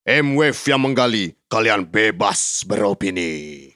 [0.00, 3.68] M-Wave yang menggali, kalian bebas beropini.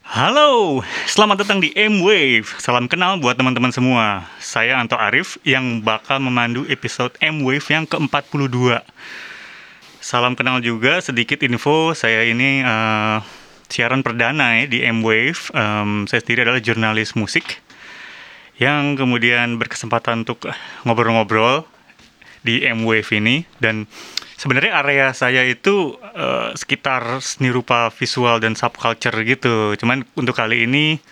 [0.00, 2.56] Halo, selamat datang di M-Wave.
[2.56, 4.24] Salam kenal buat teman-teman semua.
[4.40, 8.80] Saya Anto Arif yang bakal memandu episode M-Wave yang ke-42.
[10.00, 13.20] Salam kenal juga, sedikit info, saya ini uh,
[13.68, 15.52] siaran perdana ya di M-Wave.
[15.52, 17.60] Um, saya sendiri adalah jurnalis musik
[18.56, 20.48] yang kemudian berkesempatan untuk
[20.88, 21.68] ngobrol-ngobrol
[22.40, 23.44] di M-Wave ini.
[23.60, 23.84] Dan
[24.38, 29.74] sebenarnya area saya itu uh, sekitar seni rupa visual dan subculture gitu.
[29.74, 31.02] Cuman untuk kali ini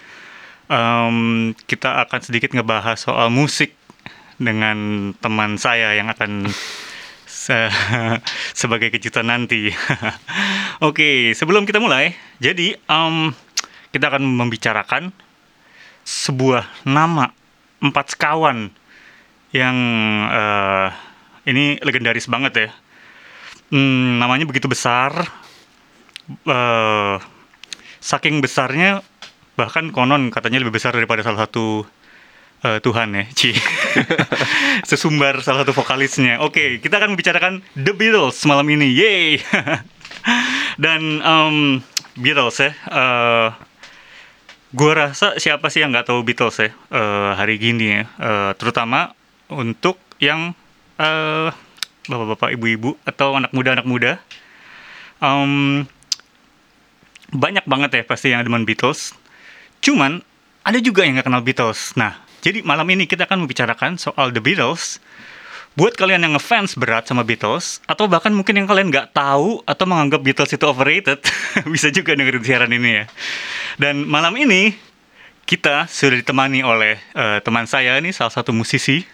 [0.71, 3.75] um, kita akan sedikit ngebahas soal musik
[4.39, 6.47] dengan teman saya yang akan
[7.27, 7.67] se
[8.63, 9.75] sebagai kejutan nanti.
[10.87, 13.35] Oke, sebelum kita mulai, jadi um,
[13.91, 15.11] kita akan membicarakan
[16.07, 17.35] sebuah nama
[17.83, 18.71] empat sekawan
[19.51, 19.77] yang
[20.31, 20.95] uh,
[21.49, 22.71] ini legendaris banget ya.
[23.67, 25.27] Hmm, namanya begitu besar,
[26.47, 27.17] uh,
[27.99, 29.03] saking besarnya
[29.57, 31.83] bahkan konon katanya lebih besar daripada salah satu
[32.63, 33.57] uh, Tuhan ya, Ci.
[34.89, 36.39] Sesumbar salah satu vokalisnya.
[36.45, 38.93] Oke, okay, kita akan membicarakan The Beatles malam ini.
[38.93, 39.43] Yeay.
[40.85, 41.81] Dan um,
[42.21, 42.71] Beatles ya.
[42.87, 43.49] Uh,
[44.77, 48.03] gue rasa siapa sih yang nggak tahu Beatles ya uh, hari gini ya.
[48.21, 49.17] Uh, terutama
[49.49, 50.53] untuk yang
[51.01, 51.49] uh,
[52.07, 54.19] bapak-bapak, ibu-ibu atau anak muda-anak muda.
[55.23, 55.85] Um,
[57.33, 59.13] banyak banget ya pasti yang demen Beatles.
[59.83, 60.23] Cuman
[60.67, 61.95] ada juga yang nggak kenal Beatles.
[61.95, 65.03] Nah, jadi malam ini kita akan membicarakan soal The Beatles.
[65.77, 69.85] Buat kalian yang ngefans berat sama Beatles, atau bahkan mungkin yang kalian nggak tahu atau
[69.85, 71.21] menganggap Beatles itu overrated,
[71.75, 73.05] bisa juga dengerin siaran ini ya.
[73.77, 74.73] Dan malam ini
[75.45, 79.05] kita sudah ditemani oleh uh, teman saya nih, salah satu musisi,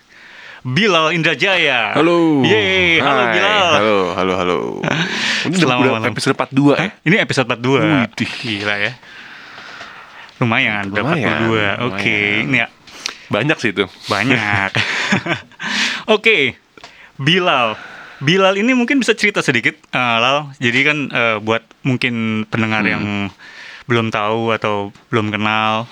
[0.63, 1.91] Bilal Indrajaya.
[1.99, 2.47] Halo.
[2.47, 3.35] Yeay, halo Hai.
[3.35, 3.67] Bilal.
[3.75, 4.59] Halo, halo, halo.
[5.43, 6.11] Ini Selamat udah malam.
[6.15, 6.89] episode 42 ya?
[7.03, 7.83] Ini episode 42.
[8.07, 8.31] Widih.
[8.39, 8.93] Gila ya.
[10.39, 11.87] Lumayan, udah Lumayan, 42.
[11.91, 12.47] Oke, lumayan.
[12.47, 12.69] ini ya
[13.27, 13.85] Banyak sih itu.
[14.07, 14.71] Banyak.
[16.15, 16.55] Oke,
[17.19, 17.75] Bilal.
[18.23, 20.39] Bilal ini mungkin bisa cerita sedikit, uh, Lal.
[20.63, 22.93] Jadi kan uh, buat mungkin pendengar Hmm.
[22.93, 23.05] yang
[23.91, 25.91] belum tahu atau belum kenal,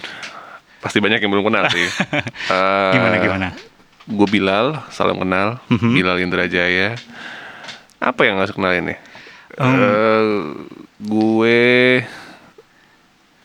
[0.81, 1.85] Pasti banyak yang belum kenal sih.
[2.55, 3.49] Eh, gimana gimana?
[4.05, 5.61] Gue Bilal, salam kenal.
[5.69, 5.91] Mhm.
[5.93, 6.97] Bilal Indrajaya.
[7.97, 8.99] Apa yang harus kenalin nih?
[9.57, 10.25] Um, Eh,
[11.03, 11.59] gue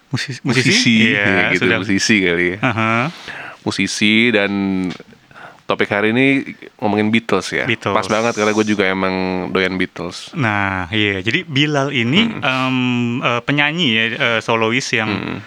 [0.05, 1.77] Musisi, musisi, Iya, ya, gitu, sudah.
[1.81, 2.57] musisi kali ya.
[2.63, 2.93] Aha.
[3.61, 4.51] Musisi dan
[5.65, 6.25] topik hari ini
[6.79, 7.65] ngomongin Beatles ya.
[7.67, 7.91] Beatles.
[7.91, 9.11] Pas banget karena gue juga emang
[9.51, 10.31] doyan Beatles.
[10.31, 11.19] Nah, iya.
[11.19, 12.39] Jadi Bilal ini Hmm.
[12.39, 12.77] em,
[13.19, 15.41] eh, penyanyi ya, eh, solois yang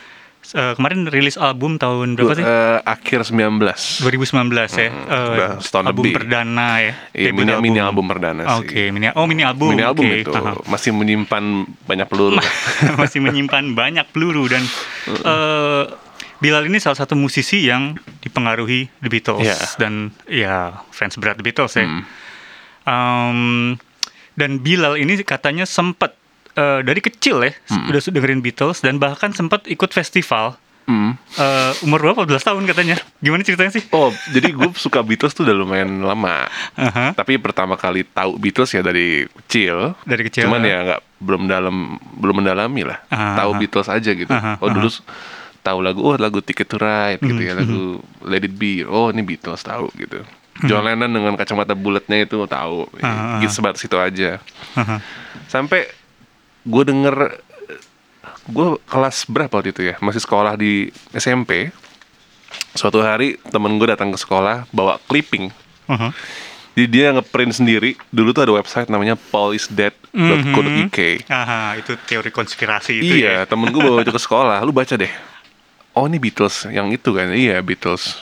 [0.51, 2.45] eh, kemarin rilis album tahun berapa sih?
[2.45, 4.01] Eh, akhir 19.
[4.01, 4.89] 2019 ya.
[4.89, 6.15] Hmm, Eh, udah setahun album lebih.
[6.17, 6.93] perdana ya.
[7.13, 8.59] Iya, mini, mini album perdana sih.
[8.59, 9.73] Oke, mini oh mini album.
[9.73, 10.19] Mini album oke.
[10.21, 10.33] itu
[10.65, 11.45] masih menyimpan
[11.85, 12.39] banyak peluru.
[13.01, 14.63] Masih menyimpan banyak peluru dan
[15.07, 15.85] eh,
[16.39, 19.57] Bilal ini salah satu musisi yang dipengaruhi The Beatles Iya.
[19.75, 19.93] dan
[20.25, 20.57] ya
[20.89, 21.83] fans berat The Beatles ya.
[21.83, 22.03] Hmm.
[22.85, 23.41] Um,
[24.35, 26.15] dan Bilal ini katanya sempat
[26.59, 27.87] eh, dari kecil ya Hmm.
[27.87, 30.59] udah dengerin Beatles dan bahkan sempat ikut festival
[30.89, 31.21] Hmm.
[31.37, 32.97] eh, umur berapa 12 tahun katanya.
[33.21, 33.85] Gimana ceritanya sih?
[33.93, 36.49] Oh, jadi gue suka Beatles tuh udah lumayan lama.
[36.75, 37.13] Aha.
[37.13, 39.93] Tapi pertama kali tahu Beatles ya dari kecil.
[40.09, 40.49] Dari kecil.
[40.49, 41.77] Cuman ya nggak belum dalam
[42.17, 43.05] belum mendalami lah.
[43.13, 43.59] Ah, tahu ah.
[43.61, 44.33] Beatles aja gitu.
[44.33, 44.97] Ah, ah, oh dulu ah.
[45.61, 48.81] tahu lagu oh lagu Ticket to Ride gitu Hmm, ya, lagu Let It Be.
[48.89, 50.25] Oh, ini Beatles tahu gitu.
[50.65, 52.89] John Lennon dengan kacamata bulatnya itu tahu.
[52.97, 53.05] Hmm.
[53.05, 54.41] Ah, ah, Gitu sebatas itu aja.
[54.73, 55.05] Aha.
[55.53, 55.85] Sampai
[56.69, 57.17] gue denger
[58.49, 59.97] gue kelas berapa waktu itu ya?
[60.01, 61.73] Masih sekolah di SMP
[62.73, 65.49] suatu hari temen gue datang ke sekolah bawa clipping.
[65.89, 66.13] Aha.
[66.77, 67.97] jadi dia ngeprint sendiri.
[68.13, 73.49] Dulu tuh ada website namanya paulisdead.co.uk Aha, itu teori konspirasi itu iya ya.
[73.49, 74.61] temen gue bawa itu ke sekolah.
[74.63, 75.11] Lu baca deh.
[75.97, 77.33] Oh ini Beatles yang itu kan?
[77.33, 78.21] Iya Beatles.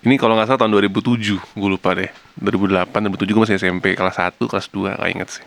[0.00, 2.08] Ini kalau nggak salah tahun 2007 gue lupa deh.
[2.40, 5.44] 2008 2007 gue masih SMP kelas 1 kelas 2 gak inget sih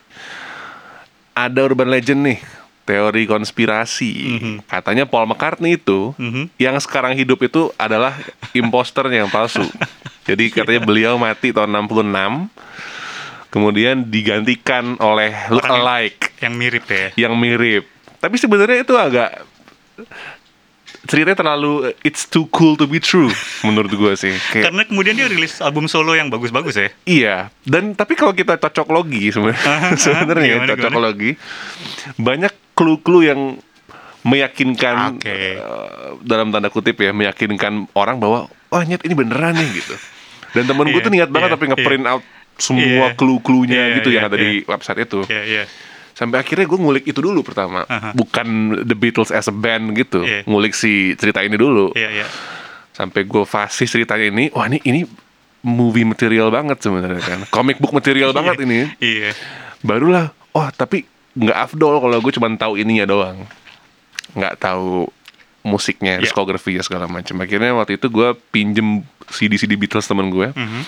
[1.33, 2.39] ada urban legend nih
[2.83, 4.53] teori konspirasi Mhm.
[4.67, 6.51] katanya Paul McCartney itu Mhm.
[6.57, 8.13] yang sekarang hidup itu adalah
[8.51, 9.63] imposternya yang palsu
[10.27, 12.51] jadi katanya beliau mati tahun 66
[13.47, 17.07] kemudian digantikan oleh look Orang yang- alike Yang mirip ya.
[17.15, 17.83] yang mirip.
[18.17, 19.45] Tapi sebenarnya itu agak
[21.03, 21.71] ceritanya terlalu
[22.01, 23.27] it's too cool to be true
[23.61, 24.31] menurut gue sih.
[24.51, 26.89] Kayak, Karena kemudian dia rilis album solo yang bagus-bagus ya.
[27.03, 27.35] iya.
[27.61, 29.59] Dan tapi kalau kita cocok logi sebenarnya
[29.99, 31.03] sebenarnya cocok gimana?
[31.03, 31.31] logi
[32.15, 33.41] banyak clue-clue yang
[34.23, 35.27] meyakinkan Oke.
[35.27, 35.59] eh,
[36.23, 39.95] dalam tanda kutip ya meyakinkan orang bahwa wah nyet ini beneran nih gitu.
[40.53, 42.23] Dan temen gue Iya, tuh niat banget iya, tapi nge-print out
[42.55, 43.17] semua Iya.
[43.17, 44.67] clue-cluenya Iya, gitu yang iya, ada di iya.
[44.69, 45.19] website itu.
[45.27, 45.63] Iya, iya.
[46.13, 48.13] Sampai akhirnya gue ngulik itu dulu pertama, Aha.
[48.13, 48.45] bukan
[48.81, 50.45] The Beatles as a band gitu, Iya.
[50.45, 51.89] ngulik si cerita ini dulu.
[51.93, 52.27] Iya, iya.
[52.93, 55.01] Sampai gue fasis ceritanya ini, wah ini ini
[55.63, 58.93] movie material banget sebenarnya kan, comic book material banget ini.
[58.99, 59.33] Iya.
[59.81, 61.01] Barulah, oh tapi
[61.33, 63.49] nggak afdol kalau gue cuma tahu ininya doang,
[64.37, 65.09] nggak tahu
[65.63, 66.29] musiknya, Iya.
[66.29, 67.41] diskografinya segala macam.
[67.41, 69.01] Akhirnya waktu itu gue pinjem
[69.33, 70.53] CD-CD Beatles temen gue.
[70.53, 70.81] Mhm.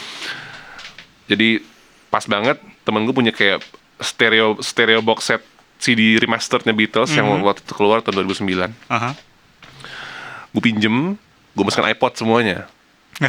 [1.25, 1.65] Jadi
[2.07, 3.65] pas banget temen gue punya kayak
[3.97, 5.41] stereo stereo box set
[5.75, 7.43] CD remasterednya Beatles yang Mhm.
[7.43, 8.71] waktu itu keluar tahun 2009.
[8.87, 9.11] Aha.
[10.51, 11.19] Gue pinjem,
[11.51, 12.67] gue masukin iPod semuanya.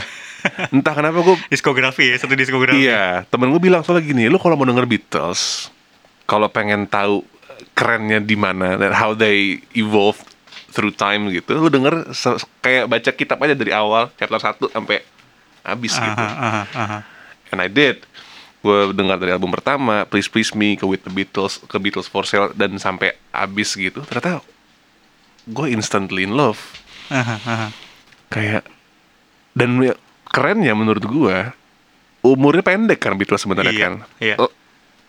[0.71, 2.87] Entah kenapa gue Diskografi ya, satu diskografi.
[2.87, 5.75] Iya, temen gue bilang soalnya gini, lu kalau mau denger Beatles,
[6.23, 7.27] kalau pengen tahu
[7.75, 10.19] kerennya di mana dan how they evolve
[10.71, 12.07] through time gitu, lu denger
[12.61, 15.03] kayak baca kitab aja dari awal chapter 1 sampai
[15.63, 16.23] habis Aha, gitu.
[16.23, 16.99] aha, aha.
[17.51, 18.07] And I did.
[18.61, 22.26] Gue dengar dari album pertama, Please Please Me, ke With the Beatles, ke Beatles for
[22.26, 24.03] Sale dan sampai habis gitu.
[24.03, 24.43] Ternyata
[25.47, 26.58] gue instantly in love.
[27.08, 27.69] Aha, aha.
[28.26, 28.67] Kayak
[29.55, 29.94] dan ya,
[30.26, 31.37] kerennya menurut gue
[32.20, 33.94] umurnya pendek kan Beatles sebenarnya Iya, kan.
[34.19, 34.35] iya.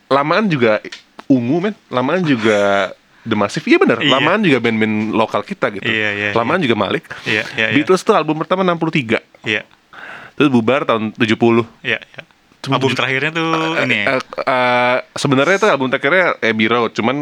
[0.07, 0.79] Lamaan juga
[1.25, 2.94] ungu men, lamaan juga
[3.27, 3.65] The Massive.
[3.67, 4.11] Iya bener, Iya.
[4.13, 5.83] lamaan juga band-band lokal kita gitu.
[5.83, 7.09] Iya, iya, lamaan juga Malik.
[7.25, 7.75] Iya, iya, iya.
[7.75, 9.19] Beatles tuh album pertama 63.
[9.44, 9.65] Iya,
[10.38, 11.65] Terus bubar tahun 70.
[11.81, 12.21] iya, iya.
[12.75, 13.51] Album terakhirnya tuh
[13.83, 14.05] ini ya.
[14.17, 17.15] Eh, eh, sebenarnya itu album terakhirnya Abbey Road, cuman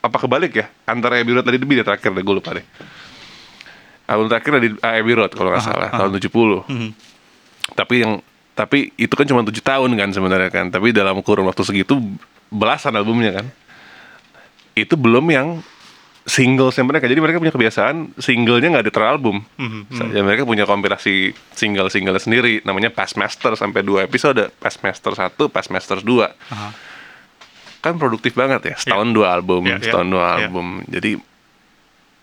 [0.00, 0.66] apa kebalik ya?
[0.88, 2.66] Antara Abbey Road tadi Debbie dia terakhir deh, gue lupa deh.
[4.06, 6.64] Album terakhir di Abbey Road kalau nggak salah, tahun 70.
[6.70, 6.90] Mhm.
[7.74, 8.12] Tapi yang
[8.56, 10.72] tapi itu kan cuma tujuh tahun kan sebenarnya kan.
[10.72, 12.00] Tapi dalam kurun waktu segitu
[12.48, 13.46] belasan albumnya kan.
[14.72, 15.60] Itu belum yang
[16.26, 17.06] single mereka.
[17.06, 19.46] Jadi mereka punya kebiasaan singlenya nggak di teralbum.
[19.56, 24.82] Mhm, Sa- Ya, mereka punya kompilasi single-single sendiri namanya Past Master sampai dua episode Past
[24.82, 26.70] Master 1, Past Master 2 Aha.
[27.78, 30.34] kan produktif banget ya setahun dua album Iya, iya, setahun dua iya.
[30.42, 31.10] album jadi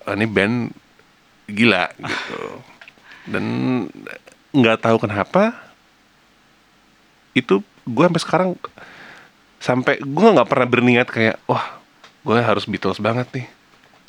[0.03, 0.55] ah, ini band
[1.47, 2.39] gila gitu
[3.23, 3.43] dan
[4.51, 5.55] nggak tahu kenapa
[7.31, 8.49] itu gue sampai sekarang
[9.57, 11.79] sampai gue nggak pernah berniat kayak wah
[12.21, 13.47] gue harus Beatles banget nih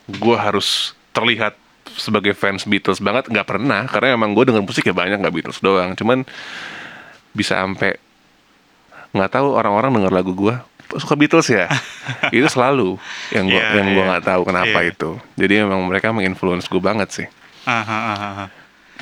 [0.07, 1.57] gue harus terlihat
[1.95, 5.61] sebagai fans Beatles banget nggak pernah karena emang gue denger musik ya banyak nggak Beatles
[5.61, 6.27] doang cuman
[7.31, 7.97] bisa sampai
[9.15, 10.55] nggak tahu orang-orang denger lagu gue
[10.97, 11.71] suka Beatles ya
[12.35, 12.99] itu selalu
[13.31, 14.11] yang gue Iya, yang gue iya.
[14.11, 14.91] nggak tahu kenapa Iya.
[14.91, 17.27] itu jadi emang mereka menginfluence gue banget sih
[17.65, 18.47] Aha, aha, aha.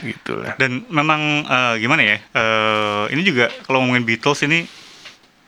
[0.05, 2.17] gitu lah Dan memang eh, gimana ya?
[2.21, 4.69] eh, ini juga kalau ngomongin Beatles ini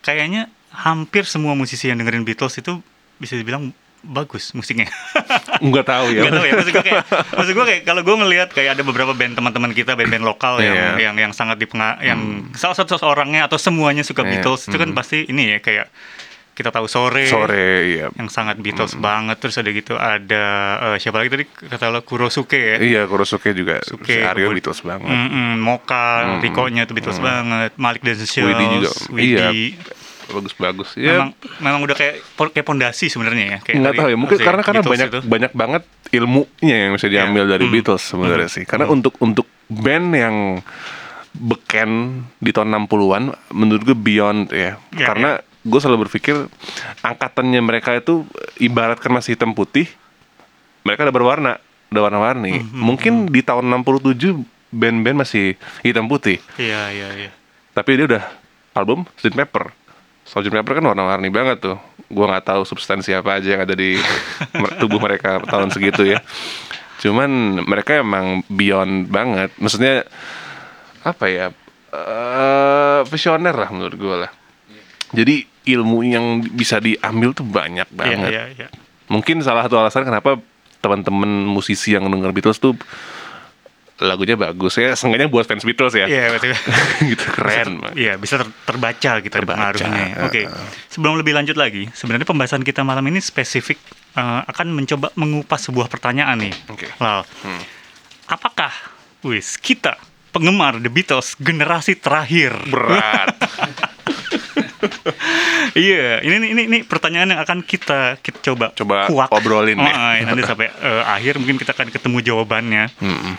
[0.00, 2.82] kayaknya hampir semua musisi yang dengerin Beatles itu
[3.16, 3.70] bisa dibilang
[4.04, 4.86] bagus musiknya.
[5.64, 8.48] nggak tahu ya Gak tau ya, maksud gue kayak, maksud gue kayak kalau gue ngelihat
[8.50, 10.86] kayak ada beberapa band teman-teman kita, band-band lokal yang Iya.
[10.86, 11.00] Hmm.
[11.00, 12.20] yang yang sangat dipengaruhi, yang
[12.52, 14.98] salah satu orangnya atau semuanya suka Iya, Beatles itu kan hmm.
[14.98, 15.88] pasti ini ya kayak
[16.54, 20.44] kita tahu sore, sore iya yang sangat Beatles banget, terus ada gitu ada
[20.94, 22.76] eh, siapa lagi tadi kata lo Kurosuke ya.
[22.78, 26.46] iya Kurosuke juga Suke, Aryo Beatles banget Mm-mm, Moka, Mm-mm.
[26.46, 29.64] Riko-nya tuh Beatles banget, Malik dan Shells, Widi juga iya Widi.
[30.26, 32.14] Bagus-bagus ya Memang memang udah kayak
[32.50, 33.58] kayak pondasi sebenarnya ya.
[33.60, 35.20] Kayak nggak tahu ya mungkin karena karena Beatles banyak itu.
[35.22, 37.50] banyak banget ilmunya yang bisa diambil Iya.
[37.50, 37.74] dari Hmm.
[37.74, 40.36] Beatles sebenarnya sih karena untuk untuk band yang
[41.34, 41.90] beken
[42.38, 45.30] di tahun 60-an menurut gue beyond ya Iya, karena
[45.60, 46.46] gue selalu berpikir
[47.00, 48.22] angkatannya mereka itu
[48.56, 49.90] ibaratkan masih hitam putih
[50.80, 51.52] mereka udah berwarna
[51.88, 57.30] udah warna-warni Hmm, mungkin di tahun 67 band-band masih hitam putih Iya, iya, iya.
[57.72, 58.24] tapi dia udah
[58.72, 59.34] album Sgt.
[59.36, 59.74] Pepper
[60.24, 60.48] Sgt.
[60.50, 61.78] Pepper kan warna-warni banget tuh
[62.08, 63.96] Gua nggak tahu substansi apa aja yang ada di
[64.80, 66.20] tubuh mereka tahun segitu ya
[67.00, 70.06] cuman mereka emang beyond banget maksudnya
[71.02, 71.46] apa ya
[71.92, 74.30] eh visioner lah menurut gue lah
[75.12, 78.68] jadi ilmu yang bisa diambil tuh banyak Iya, banget iya, iya.
[79.06, 80.40] mungkin salah satu alasan kenapa
[80.80, 82.76] teman-teman musisi yang denger Beatles tuh
[83.94, 86.50] lagunya bagus ya seenggaknya buat fans Beatles ya Iya, betul.
[87.14, 87.78] gitu keren.
[87.94, 90.26] Iya, bisa ter- terbaca gitu Terbaca, pengaruhnya.
[90.26, 90.42] Oke.
[90.42, 90.68] uh, uh.
[90.88, 93.78] Sebelum lebih lanjut lagi, sebenarnya pembahasan kita malam ini spesifik
[94.14, 96.54] eh, akan mencoba mengupas sebuah pertanyaan nih.
[96.68, 96.90] Oke.
[96.98, 97.22] Lal.
[97.46, 97.62] Hmm.
[98.26, 98.74] Apakah
[99.22, 99.94] wis kita
[100.30, 102.50] penggemar The Beatles generasi terakhir?
[102.66, 103.30] berat
[105.74, 109.28] Iya, ini ini ini pertanyaan yang akan kita kita coba Coba kuak.
[109.32, 112.84] obrolin Oh, ah, nanti sampai eh, akhir mungkin kita akan ketemu jawabannya.
[113.00, 113.34] Mm-mm.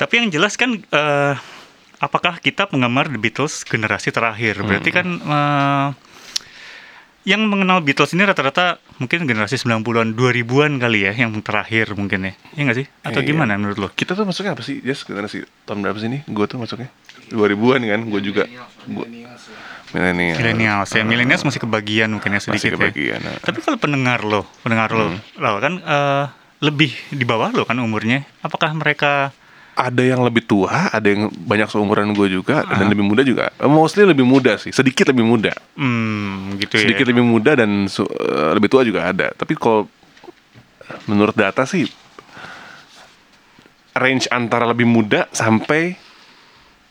[0.00, 1.34] Tapi yang jelas kan eh,
[2.00, 4.64] apakah kita penggemar The Beatles generasi terakhir?
[4.64, 5.88] Berarti kan eh,
[7.28, 12.32] yang mengenal Beatles ini rata-rata mungkin generasi 90-an, 2000-an kali ya yang terakhir mungkin ya.
[12.56, 12.86] Iya nggak sih?
[13.04, 13.28] Atau Iya.
[13.28, 13.88] gimana menurut lo?
[13.92, 14.80] Kita tuh masuknya apa sih?
[14.80, 16.18] Yes, sih tahun berapa sih ini?
[16.32, 16.88] Gue tuh masuknya
[17.28, 18.48] 2000-an kan, gue juga.
[18.88, 19.04] Gua,
[19.92, 20.36] milenial.
[20.40, 21.02] Millennials ya.
[21.04, 22.76] Millennials masih kebagian mungkin ya Masih sedikit ya.
[22.80, 23.20] kebagian.
[23.20, 23.36] nah.
[23.42, 26.24] Tapi kalau pendengar lo, pendengar lo, lo kan eh,
[26.64, 28.24] lebih di bawah lo kan umurnya.
[28.40, 29.34] Apakah mereka
[29.82, 33.48] ada yang lebih tua, ada yang banyak seumuran gue juga, dan lebih muda juga.
[33.54, 35.52] Eh, Mostly lebih muda sih, sedikit lebih muda.
[35.74, 37.10] hmm gitu sedikit ya?
[37.10, 39.30] lebih muda dan su- eh, lebih tua juga ada.
[39.30, 39.88] Tapi kalau
[41.06, 41.88] menurut data sih
[43.92, 45.96] range antara lebih muda sampai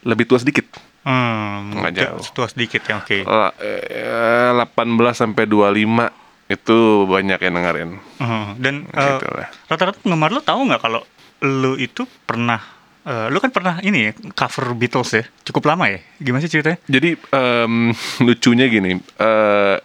[0.01, 0.67] lebih tua sedikit.
[1.01, 2.23] Hmm, Nggak jauh.
[2.33, 3.23] tua sedikit ya, oke.
[3.23, 4.75] La- eh, 18
[5.15, 6.11] sampai 25
[6.47, 7.89] itu banyak yang dengerin.
[8.17, 9.47] Hmm, Dan eh, Gitu lah.
[9.65, 11.01] rata-rata penggemar lo tahu nggak kalau
[11.41, 12.59] lo itu pernah,
[13.01, 15.99] eh, lo kan pernah ini ya cover Beatles ya, cukup lama ya?
[16.17, 16.77] Gimana sih ceritanya?
[16.85, 19.75] Jadi em, lucunya gini, eh,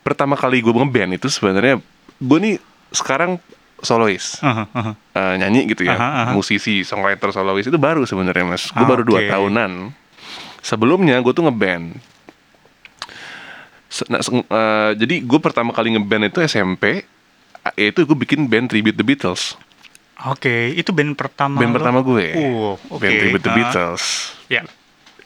[0.00, 1.78] pertama kali gue ngeband itu sebenarnya
[2.18, 2.54] gue nih
[2.90, 3.36] sekarang
[3.78, 4.40] solois.
[4.40, 4.66] Aha.
[5.14, 6.32] eh, nyanyi gitu ya, Aha, aha.
[6.32, 8.68] musisi, songwriter, solois itu baru sebenarnya mas.
[8.68, 9.28] Gue Ah, baru dua oke.
[9.28, 9.72] tahunan.
[10.58, 11.94] Sebelumnya gue tuh ngeband.
[14.10, 17.06] Nah, eh, jadi gue pertama kali ngeband itu SMP.
[17.68, 19.54] eh, Itu gue bikin band tribute The Beatles.
[20.26, 21.62] Oke, itu band pertama.
[21.62, 21.76] Band lo?
[21.78, 22.26] pertama gue.
[22.34, 23.06] Oh, oke.
[23.06, 24.04] Band tribute The Ah, Beatles.
[24.50, 24.62] Ya.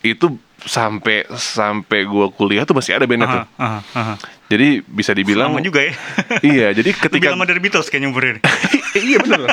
[0.05, 3.43] Itu sampai sampai gue kuliah tuh masih ada bandnya tuh.
[3.57, 4.15] Aha, aha, aha.
[4.53, 5.97] Jadi bisa dibilang Lama juga ya.
[6.53, 8.37] Iya, jadi Lebih ketika lama dari Beatles kayaknya umurnya.
[9.09, 9.49] iya benar.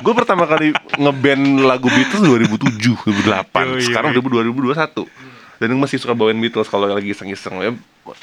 [0.00, 0.70] Gue pertama kali
[1.02, 3.26] ngeband lagu Beatles 2007, 2008.
[3.26, 5.02] Yoi, Sekarang udah 2021.
[5.56, 7.58] Dan gue masih suka bawain Beatles kalau lagi iseng-iseng.
[7.58, 7.70] Ya,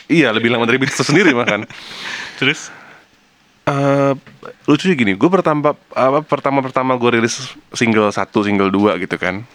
[0.07, 1.67] iya, lebih lama dari Beatles sendiri makan.
[2.39, 2.71] Terus?
[3.63, 4.13] Eh
[4.67, 9.47] lucunya gini, gue pertama apa pertama-pertama gue rilis single satu, single dua gitu kan.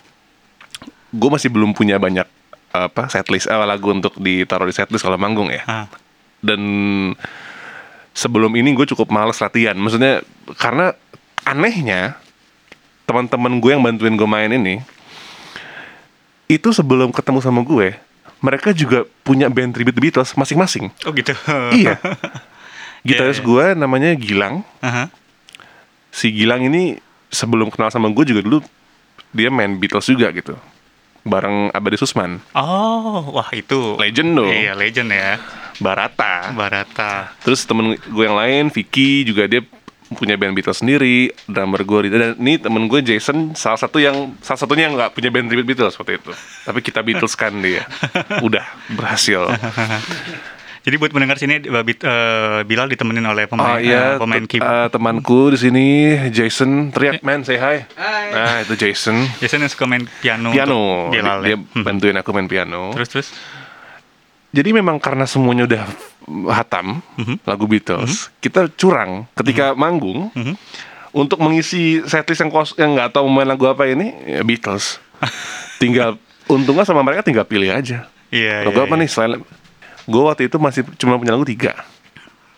[1.13, 2.25] Gue masih belum punya banyak
[2.73, 5.61] apa setlist eh, lagu untuk ditaruh di setlist kalau manggung ya.
[5.69, 5.87] Ah,
[6.41, 6.61] dan
[8.17, 9.77] sebelum ini gue cukup males latihan.
[9.77, 10.25] Maksudnya
[10.57, 10.97] karena
[11.45, 12.17] anehnya
[13.05, 14.85] teman-teman gue yang bantuin gue main ini
[16.49, 17.97] itu sebelum ketemu sama gue
[18.41, 20.89] mereka juga punya band tribute Beatles masing-masing.
[21.05, 21.33] Oh gitu.
[21.77, 22.01] iya
[23.01, 23.47] gitaris Iya, iya.
[23.47, 25.11] gue namanya Gilang Aha.
[26.09, 26.97] si Gilang ini
[27.29, 28.59] sebelum kenal sama gue juga dulu
[29.29, 30.57] dia main Beatles juga gitu
[31.21, 33.95] bareng Abadi Susman Oh, wah itu.
[33.97, 35.37] legend dong Iya, legend ya.
[35.77, 37.37] Barata Barata.
[37.39, 39.61] Terus temen gue yang lain, Vicky juga dia
[40.09, 44.57] punya band Beatles sendiri, drummer gue dan ini temen gue Jason salah satu yang salah
[44.57, 46.33] satunya yang nggak punya band tribute Beatles seperti itu.
[46.65, 47.85] Tapi kita Beatles kan dia,
[48.47, 49.45] udah berhasil.
[50.89, 54.41] Jadi buat mendengar sini eh, Bit- eh, Bilal ditemenin oleh Oh pemain iya, eh, pemain
[54.43, 54.73] keyboard.
[54.73, 55.87] eh, temanku di sini
[56.33, 57.85] Jason teriak man say hi.
[58.33, 60.49] Nah itu Jason Biasanya yang suka main piano.
[60.49, 61.57] piano, untuk Bilal dia ya.
[61.61, 61.85] Hmm.
[61.85, 62.89] bantuin aku main piano.
[62.91, 63.29] Terus terus.
[64.49, 65.85] Jadi memang karena semuanya udah
[66.51, 67.45] hatam Mhm.
[67.45, 70.57] lagu Beatles, kita curang ketika manggung Mhm.
[71.13, 75.05] untuk mengisi setlist yang kos yang nggak tahu main lagu apa ini ya Beatles.
[75.77, 76.17] tinggal
[76.47, 78.09] untungnya sama mereka tinggal pilih aja.
[78.29, 78.61] Iya.
[78.63, 79.01] lagu iya, apa iya.
[79.01, 79.33] nih selain
[80.09, 81.77] gue waktu itu masih cuma punya lagu tiga,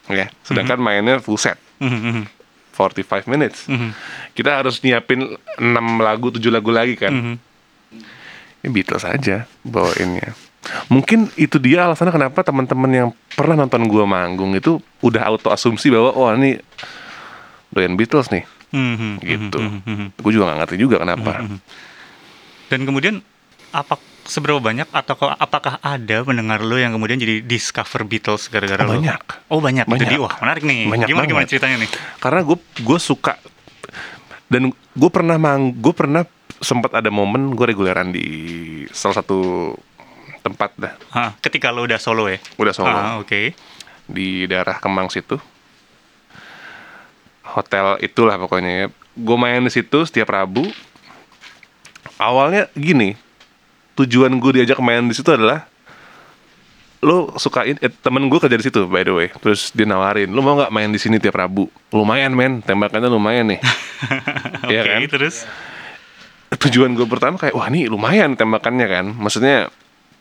[0.06, 0.30] ya.
[0.40, 1.58] Sedangkan mainnya full set.
[1.82, 2.24] Mhm, mhm,
[2.72, 3.66] 45 minutes.
[3.66, 3.90] mhm,
[4.32, 5.26] Kita harus nyiapin
[5.58, 5.66] 6
[5.98, 7.10] lagu, 7 lagu lagi kan.
[7.10, 7.34] mhm.
[8.60, 10.36] Ya Beatles aja bawainnya.
[10.86, 15.88] Mungkin itu dia alasannya kenapa teman-teman yang pernah nonton gua manggung itu udah auto asumsi
[15.88, 16.60] bahwa oh ini
[17.68, 19.58] doyan Beatles nih Mhm, gitu.
[19.58, 20.06] mhm, mhm.
[20.14, 21.42] Gue juga gak ngerti juga kenapa.
[22.68, 23.18] Dan kemudian
[23.72, 23.98] apa
[24.30, 28.88] seberapa banyak atau kok- apakah ada pendengar lo yang kemudian jadi discover Beatles gara-gara Oh,
[28.88, 28.92] lo?
[28.96, 29.20] banyak.
[29.48, 29.84] Oh banyak.
[29.84, 30.06] Banyak.
[30.06, 30.20] dia.
[30.20, 30.86] Wah menarik nih.
[30.86, 31.50] Banyak gimana gimana banget.
[31.50, 31.90] ceritanya nih?
[32.16, 33.34] Karena gue gue suka
[34.46, 36.22] dan gue pernah mang gue pernah
[36.56, 38.26] sempat ada momen gue reguleran di
[38.88, 39.72] salah satu
[40.40, 42.38] tempat dah Ah, ketika lo udah solo ya?
[42.54, 43.52] udah solo Ah, oke.
[44.06, 45.38] di daerah Kemang situ
[47.42, 50.70] hotel itulah pokoknya ya gue main di situ setiap Rabu
[52.16, 53.16] awalnya gini
[53.94, 55.66] tujuan gue diajak main di situ adalah
[57.00, 59.28] lo sukain eh, temen gue kerja di situ by the way.
[59.32, 61.64] Terus dia nawarin lo mau nggak main di sini tiap Rabu?
[61.90, 62.60] Lumayan men.
[62.60, 63.60] Tembakannya lumayan nih.
[64.64, 65.00] Oke, Iya kan?
[65.08, 65.48] terus?
[66.50, 69.06] Tujuan gue pertama kayak wah ini lumayan tembakannya kan.
[69.10, 69.72] Maksudnya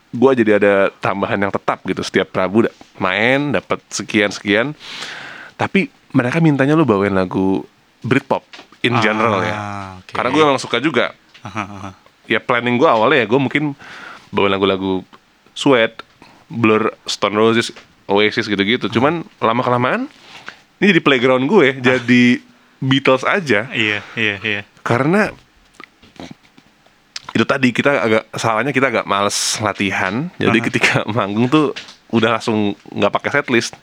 [0.10, 2.00] gue jadi ada tambahan yang tetap gitu.
[2.00, 4.72] Setiap Rabu da- main dapat sekian sekian
[5.54, 7.68] tapi mereka mintanya lu bawain lagu
[8.00, 8.48] Britpop
[8.80, 9.52] in general ya.
[9.52, 10.16] Ah, oke.
[10.16, 11.12] karena gue emang suka juga.
[11.44, 11.90] Aha, aha.
[12.30, 13.64] Ya planning gue awalnya ya gue mungkin
[14.30, 15.02] bawain lagu-lagu
[15.58, 16.06] Sweat
[16.50, 17.74] Blur Stone Roses
[18.10, 18.90] Oasis gitu-gitu.
[18.90, 20.10] Cuman lama kelamaan
[20.82, 22.26] ini jadi playground gue jadi
[22.80, 23.68] Beatles aja.
[23.76, 24.62] Iya, iya, iya.
[24.88, 25.36] karena
[27.36, 30.32] itu tadi kita agak salahnya kita agak males latihan.
[30.40, 30.66] Jadi Aha.
[30.72, 31.76] ketika manggung tuh
[32.10, 33.76] udah langsung nggak pakai setlist.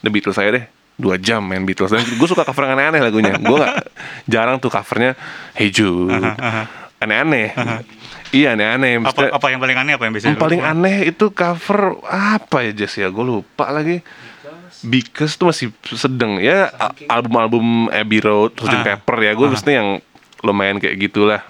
[0.00, 0.64] The Beatles saya deh.
[0.94, 1.90] Dua jam main Beatles.
[1.90, 3.34] Dan gue suka cover yang aneh-aneh lagunya.
[3.36, 3.74] Gue nggak
[4.32, 5.18] jarang tuh covernya
[5.58, 6.14] Hey Jude
[7.04, 7.52] aneh-aneh
[8.32, 10.32] iya aneh-aneh Apa apa yang paling aneh apa yang biasanya?
[10.34, 14.00] yang paling aneh itu cover apa ya Jess ya gue lupa lagi
[14.84, 16.68] Because tuh masih sedang ya
[17.08, 18.84] album-album Abbey Road, Sgt.
[18.84, 18.84] Ah.
[19.00, 19.88] Pepper ya gue maksudnya yang
[20.44, 21.40] lumayan kayak gitulah.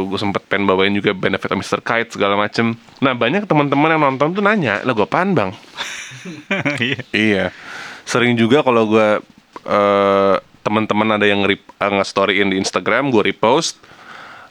[0.00, 1.84] gue sempet pengen bawain juga Benefit of Mr.
[1.84, 2.74] Kite segala macem.
[2.98, 5.50] Nah banyak teman-teman yang nonton tuh nanya lagu apaan bang?
[6.80, 7.00] Iya.
[7.12, 7.44] Iya.
[8.08, 9.20] Sering juga kalau gue
[9.68, 13.76] eh teman-teman ada yang nge nge-storyin di Instagram, gue repost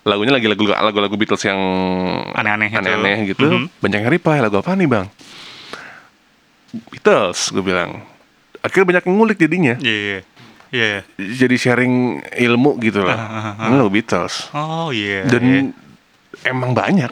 [0.03, 1.59] lagunya lagi lagu lagu-lagu Beatles yang
[2.35, 2.79] Aneh-aneh itu.
[2.79, 3.47] aneh-aneh gitu.
[3.47, 3.65] Mhm.
[3.79, 5.07] Banyak yang reply lagu apa nih bang?
[6.91, 8.03] Beatles, gue bilang.
[8.59, 9.75] Akhirnya banyak yang ngulik jadinya.
[9.79, 10.27] Iya.
[10.73, 11.05] Iya.
[11.15, 11.93] Jadi sharing
[12.33, 13.15] ilmu gitu lah.
[13.15, 13.67] Ah, ah, ah.
[13.71, 14.49] Ini lagu Beatles.
[14.51, 15.23] Oh iya.
[15.23, 15.31] iya.
[15.31, 15.71] Dan
[16.43, 17.11] emang banyak.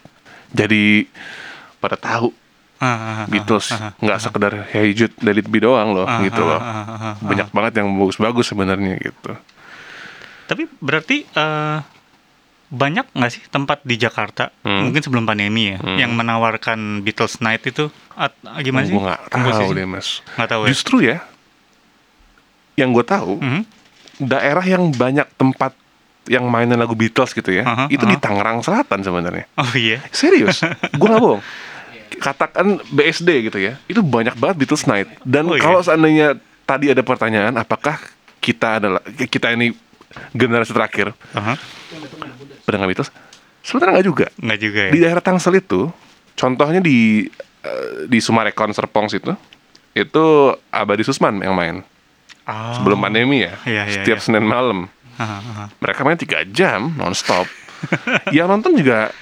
[0.51, 1.07] Jadi
[1.79, 2.33] pada tahu
[2.81, 3.69] Ah, ah, Beatles
[4.01, 6.57] nggak sekedar Hey Jude, Let It Be doang loh gitu loh.
[7.21, 9.37] Banyak banget yang bagus-bagus sebenarnya gitu.
[10.45, 11.77] Tapi berarti eh,
[12.67, 14.87] banyak nggak sih tempat di Jakarta Hmm.
[14.87, 15.97] mungkin sebelum pandemi ya Hmm.
[15.97, 18.91] yang menawarkan Beatles Night itu at, gimana sih?
[18.91, 20.23] Gue nggak tahu deh mas.
[20.33, 20.69] Nggak tahu ya.
[20.71, 21.17] Justru ya,
[22.75, 23.61] yang gue tahu Mhm.
[24.23, 25.75] daerah yang banyak tempat
[26.25, 28.09] yang mainin lagu Beatles gitu ya, Aha, itu aha.
[28.09, 29.45] di Tangerang Selatan sebenarnya.
[29.57, 29.99] Oh iya.
[30.09, 30.61] Serius,
[30.91, 31.41] gue nggak bohong.
[32.13, 35.07] Katakan BSD gitu ya, itu banyak banget Beatles Night.
[35.21, 35.61] Dan Oh, iya.
[35.61, 37.97] kalau seandainya tadi ada pertanyaan, apakah
[38.37, 39.71] kita adalah kita ini
[40.31, 41.15] generasi terakhir
[42.63, 43.09] pendengar Beatles?
[43.61, 44.25] Sebenarnya nggak juga.
[44.35, 44.91] Nggak juga ya.
[44.91, 45.87] Di daerah Tangsel itu,
[46.33, 47.29] contohnya di
[47.61, 49.31] eh, di Sumarekon Serpong situ,
[49.93, 50.25] itu
[50.67, 51.85] Abadi Susman yang main
[52.41, 52.73] Oh.
[52.73, 54.25] sebelum pandemi ya, Iya, iya, setiap iya.
[54.25, 54.89] Senin malam.
[55.13, 55.69] Aha.
[55.77, 57.45] Mereka main tiga jam nonstop.
[58.35, 59.13] yang nonton juga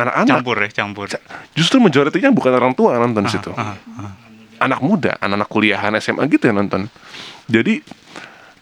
[0.00, 0.36] anak-anak.
[0.40, 1.06] Campur ya, campur.
[1.52, 3.50] Justru majoritinya bukan orang tua yang nonton di situ.
[3.52, 4.08] Aha, aha.
[4.60, 6.88] Anak muda, anak-anak kuliahan SMA gitu yang nonton.
[7.46, 7.80] Jadi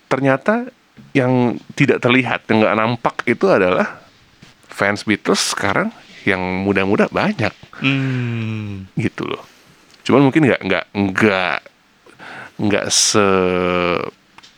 [0.07, 0.71] ternyata
[1.13, 3.99] yang tidak terlihat, yang nggak nampak itu adalah
[4.69, 5.91] fans Beatles sekarang
[6.23, 8.91] yang muda-muda banyak Hmm.
[8.95, 9.43] gitu loh.
[10.03, 11.57] Cuman mungkin nggak nggak nggak
[12.59, 13.27] nggak se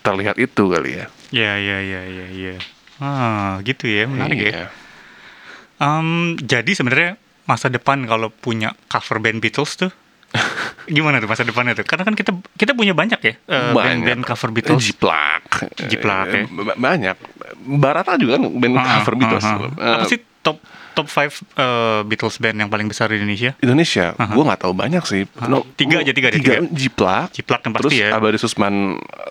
[0.01, 1.07] terlihat itu kali ya.
[1.31, 2.55] Ya, ya, ya, ya, ya.
[2.99, 4.69] Ah, gitu ya, menarik ya.
[5.81, 7.11] Em, jadi sebenarnya
[7.45, 9.91] masa depan kalau punya cover band Beatles tuh
[10.87, 11.83] gimana tuh masa depannya tuh?
[11.83, 14.79] Karena kan kita kita punya banyak ya eh, band-band cover Beatles.
[14.79, 15.67] Jiplak.
[15.83, 16.39] Jiplak, ya.
[16.39, 17.17] Eh, ba- Banyak.
[17.73, 19.45] Barata juga kan band Ah, cover ah, Beatles.
[19.45, 19.57] ah.
[19.97, 20.61] Apa sih top
[20.93, 23.57] top 5 Beatles band yang paling besar di Indonesia?
[23.59, 24.31] Indonesia, Aha.
[24.31, 25.23] gue nggak tahu banyak sih.
[25.45, 26.53] No, Tiga aja, tiga aja, tiga.
[26.59, 26.69] tiga.
[26.69, 27.29] Jiplak.
[27.33, 28.09] Jiplak yang Terus pasti ya.
[28.13, 28.75] Abadi Susman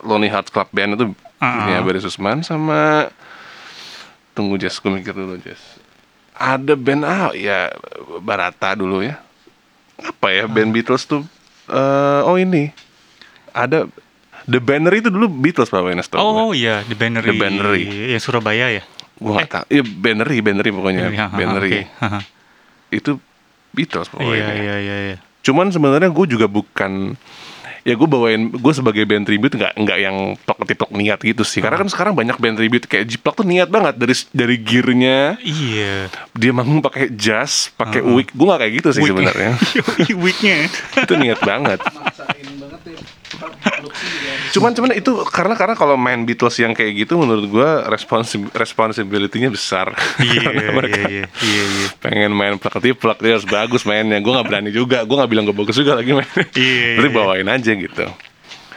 [0.02, 1.06] Lonely Hearts Club Band itu
[1.38, 1.84] Ah, punya ah.
[1.84, 3.08] Abadi Susman sama
[4.34, 5.80] tunggu Jess, gue mikir dulu Jess.
[6.40, 7.68] Ada band ah ya
[8.20, 9.20] Barata dulu ya.
[10.00, 11.28] Apa ya band Beatles tuh?
[11.70, 12.74] eh oh ini
[13.54, 13.86] ada
[14.50, 17.28] The Banner itu dulu Beatles Pak Wenas tau Oh iya, The Bannery.
[17.28, 17.84] The Bannery.
[18.10, 18.82] Yang Surabaya ya.
[19.14, 19.66] Gue nggak tahu.
[19.70, 21.04] Iya Bannery, Bannery pokoknya.
[21.30, 21.70] Bannery.
[21.70, 21.82] oke.
[22.00, 22.20] Haha.
[22.90, 23.22] Itu
[23.70, 24.50] Beatles Iya, pokoknya.
[24.56, 25.18] iya, iya, iya.
[25.40, 27.14] Cuman sebenarnya gue juga bukan
[27.84, 31.60] ya gue bawain gue sebagai band tribute nggak nggak yang plok tiplok niat gitu sih.
[31.64, 35.20] Karena kan sekarang banyak band tribute kayak Jiplak tuh niat banget dari dari gearnya.
[35.40, 36.12] Iya.
[36.36, 38.12] dia manggung pakai jas pakai Ah.
[38.16, 38.28] wig.
[38.32, 39.52] Gue nggak kayak gitu sih sebenarnya.
[40.24, 40.68] Wig-nya.
[41.04, 41.80] itu niat banget
[44.50, 49.50] cuman cuman itu karena karena kalau main Beatles yang kayak gitu menurut gue responsi responsibility-nya
[49.50, 51.88] besar Iya, iya, iya, iya, iya.
[52.02, 55.56] pengen main plak dia harus bagus mainnya gue nggak berani juga gue nggak bilang gue
[55.56, 56.26] bagus juga lagi Iya,
[56.98, 57.14] Jadi iya.
[57.14, 58.06] bawain aja gitu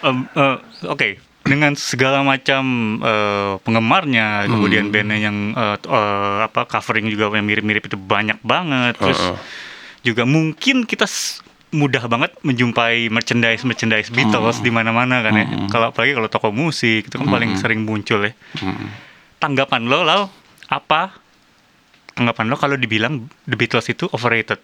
[0.02, 1.08] Em, eh, Oke,
[1.42, 2.62] dengan segala macam
[2.98, 4.92] eh, penggemarnya, kemudian Hmm.
[4.92, 5.36] bandnya yang
[5.78, 8.98] t- eh, apa covering juga yang mirip-mirip itu banyak banget.
[8.98, 9.38] Terus Heeh.
[10.02, 11.06] juga mungkin kita
[11.72, 14.64] mudah banget menjumpai merchandise merchandise Beatles Hmm.
[14.64, 15.46] di mana-mana kan ya.
[15.66, 18.32] Kalau apalagi kalau toko musik itu kan paling sering muncul ya.
[18.60, 18.92] Hmm.
[19.36, 20.28] Tanggapan lo, Lau,
[20.68, 21.16] apa
[22.12, 24.60] tanggapan lo kalau dibilang The Beatles itu overrated?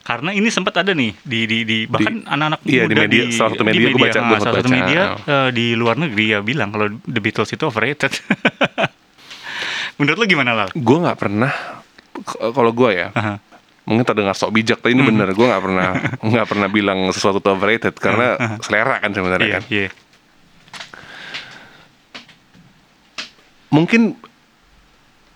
[0.00, 3.50] Karena ini sempat ada nih di di, di bahkan anak-anak iya, di muda media, salah
[3.52, 6.38] satu media gua baca, ah, gua salah satu baca, media eh, di luar negeri ya
[6.40, 8.12] bilang kalau The Beatles itu overrated.
[10.00, 10.68] Menurut lo gimana Lal?
[10.72, 11.52] gue nggak pernah
[12.32, 13.36] kalau gue ya Aha.
[13.82, 15.10] Mungkin terdengar sok bijak tapi ini Hmm.
[15.10, 15.88] bener gue nggak pernah
[16.30, 19.88] nggak pernah bilang sesuatu itu overrated karena selera kan sebenarnya Iya, kan iya.
[23.70, 24.18] mungkin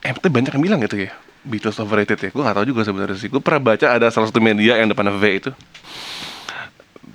[0.00, 3.16] eh tapi banyak yang bilang gitu ya Beatles overrated ya gue nggak tahu juga sebenarnya
[3.16, 5.50] sih gue pernah baca ada salah satu media yang depannya V itu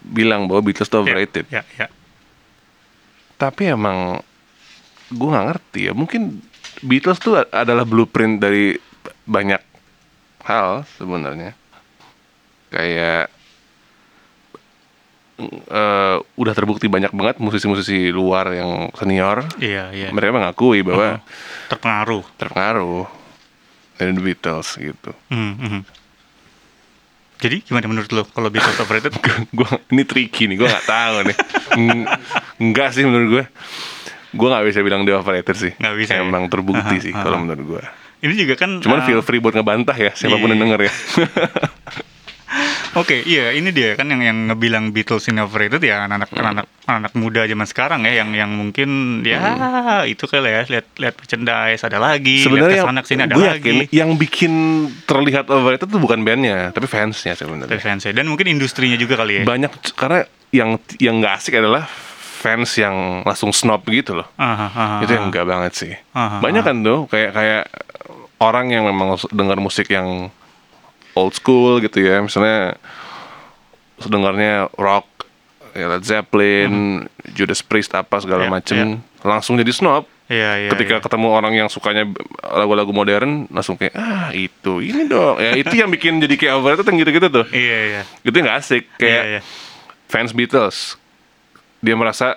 [0.06, 1.88] bilang bahwa Beatles itu overrated Ya, ya.
[3.36, 4.22] tapi emang
[5.08, 6.42] gue nggak ngerti ya mungkin
[6.80, 8.74] Beatles tuh adalah blueprint dari
[9.24, 9.60] banyak
[10.50, 11.54] hal sebenarnya
[12.70, 13.30] kayak
[15.70, 20.10] eh, udah terbukti banyak banget musisi-musisi luar yang senior Iya, iya.
[20.10, 21.22] mereka mengakui bahwa
[21.70, 22.26] Terpengaruh.
[22.36, 23.06] terpengaruh
[23.96, 25.12] dari The Beatles gitu.
[25.30, 25.82] Hmm, hmm.
[27.40, 29.16] Jadi gimana menurut lo kalau Beatles overrated?
[29.58, 31.38] gua ini tricky nih, gua nggak tahu nih.
[31.78, 32.08] Eng-
[32.60, 33.46] Enggak sih menurut gua.
[34.30, 35.72] Gua nggak bisa bilang dia overrated sih.
[35.80, 36.22] Nggak bisa ya?
[36.22, 37.24] Emang terbukti Aha, sih aha.
[37.24, 37.84] kalau menurut gua.
[38.20, 40.52] Ini juga kan Cuman uh, feel free buat ngebantah ya siapa pun Iya.
[40.52, 40.92] yang denger ya.
[42.92, 46.50] Oke, iya ini dia kan yang yang ngebilang Beatles ini overrated ya anak-anak Hmm.
[46.50, 49.38] anak anak muda zaman sekarang ya yang yang mungkin ya
[50.04, 52.46] itu kali ya lihat lihat merchandise ada lagi, Hmm.
[52.50, 53.54] Sebenarnya ke sana sini ada gue lagi.
[53.62, 54.52] yakin yang bikin
[55.06, 57.78] terlihat overrated tuh bukan bandnya, tapi fansnya sebenarnya.
[57.78, 58.10] Fansnya.
[58.12, 59.44] dan mungkin industrinya juga kali ya.
[59.46, 61.86] Banyak karena yang yang nggak asik adalah
[62.42, 64.26] fans yang langsung snob gitu loh.
[64.34, 65.94] Aha, aha, itu yang enggak banget sih.
[66.10, 67.64] Aha, Banyak kan tuh kayak kayak
[68.40, 70.32] orang yang memang dengar musik yang
[71.14, 72.80] old school gitu ya, misalnya
[74.00, 75.28] dengarnya rock,
[75.76, 77.04] ya Led Zeppelin,
[77.36, 79.28] Judas Priest apa segala Iya, macem, iya.
[79.28, 80.08] langsung jadi snob.
[80.30, 80.70] Iya, iya.
[80.72, 81.04] Ketika iya.
[81.04, 82.06] ketemu orang yang sukanya
[82.46, 86.86] lagu-lagu modern, langsung kayak ah itu ini dong, ya itu yang bikin jadi kayak overrated
[86.88, 87.46] yang gitu-gitu tuh.
[87.52, 88.02] Iya, iya.
[88.22, 89.42] Itu nggak asik kayak Iya, iya.
[90.08, 90.96] fans Beatles
[91.80, 92.36] dia merasa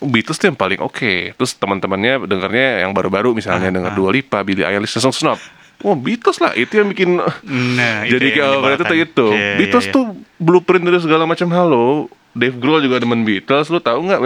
[0.00, 4.40] Beatles tuh yang paling oke terus teman-temannya dengarnya yang baru-baru misalnya Ah, denger Dua Lipa,
[4.40, 5.38] Billie Eilish langsung snob
[5.78, 8.94] Wah Beatles lah itu yang bikin Nah, itu jadi kayak tuh menyebalkan.
[9.00, 10.04] itu Iya, Beatles iya, tuh
[10.36, 11.86] blueprint dari segala macam halo
[12.30, 14.20] Dave Grohl juga demen Beatles lu tahu nggak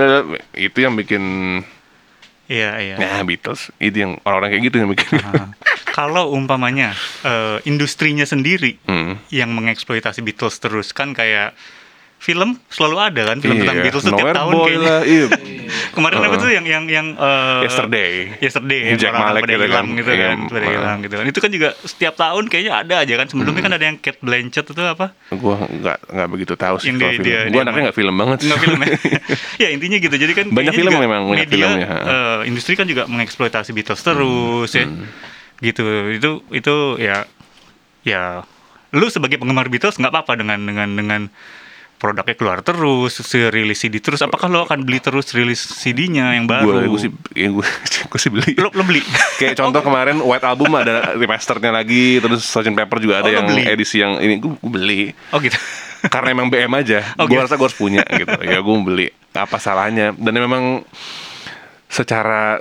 [0.54, 1.22] itu yang bikin
[2.44, 2.94] Iya, iya.
[2.96, 5.48] nah Beatles itu yang orang-orang kayak gitu yang bikin Ah.
[5.86, 9.20] Kalau umpamanya eh, industrinya sendiri Hmm.
[9.28, 11.52] yang mengeksploitasi Beatles terus kan kayak
[12.22, 14.86] film selalu ada kan film tentang Iya, Beatles tuh tiap tahun Boy kayaknya.
[14.86, 15.26] lah, iya.
[15.96, 18.12] Kemarin apa tuh yang yang yang eh, Yesterday.
[18.38, 19.98] Yesterday Jack orang Malek pada gitu hilang kan.
[19.98, 21.24] gitu Iya, kan, pada hilang gitu kan.
[21.26, 23.26] Itu kan juga setiap tahun kayaknya ada aja kan.
[23.26, 23.66] Sebelumnya Hmm.
[23.66, 25.06] kan ada yang Kate Blanchett itu apa?
[25.32, 28.14] gua nggak nggak begitu tahu sih Yang dia- film dia- gua dia anaknya nggak film
[28.16, 28.46] banget sih.
[28.46, 28.90] Nggak film ya.
[29.62, 30.14] ya intinya gitu.
[30.16, 31.88] Jadi kan Banyak film memang, media, filmnya.
[31.90, 34.86] eh, industri kan juga mengeksploitasi Beatles terus ya.
[34.86, 35.10] Hmm.
[35.58, 35.82] Gitu.
[36.12, 37.26] Itu itu ya
[38.00, 38.46] ya
[38.90, 41.22] lu sebagai penggemar Beatles nggak apa-apa dengan dengan dengan
[42.02, 43.22] produknya keluar terus,
[43.54, 44.18] rilis CD terus.
[44.18, 46.82] Apakah lo akan beli terus rilis CD-nya yang baru?
[46.90, 47.62] Gue sih, ya gue,
[48.10, 48.58] gue sih beli.
[48.58, 48.98] lo, lo beli?
[49.38, 52.74] Kayak contoh kemarin White Album ada remasternya lagi, terus Sgt.
[52.74, 53.62] Pepper juga ada Oh, yang beli?
[53.70, 55.02] edisi yang ini gue, gue beli.
[55.30, 55.54] Oh gitu.
[56.10, 57.46] Karena emang BM aja, Oh, gue gitu.
[57.46, 58.34] rasa gue harus punya gitu.
[58.42, 59.06] Ya gue beli.
[59.30, 60.10] Apa salahnya?
[60.18, 60.82] Dan memang
[61.86, 62.58] secara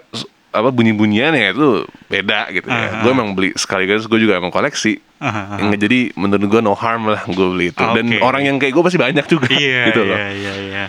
[0.51, 2.75] apa bunyi-bunyian ya itu beda gitu ya.
[2.91, 3.01] Aha.
[3.01, 4.99] Gue emang beli sekaligus gue juga emang koleksi.
[5.17, 5.55] Aha, aha.
[5.63, 7.79] Yang jadi menurut gue no harm lah gue beli itu.
[7.79, 8.19] Dan Oke.
[8.19, 10.15] orang yang kayak gue pasti banyak juga Iya, gitu loh.
[10.15, 10.85] iya, iya, iya.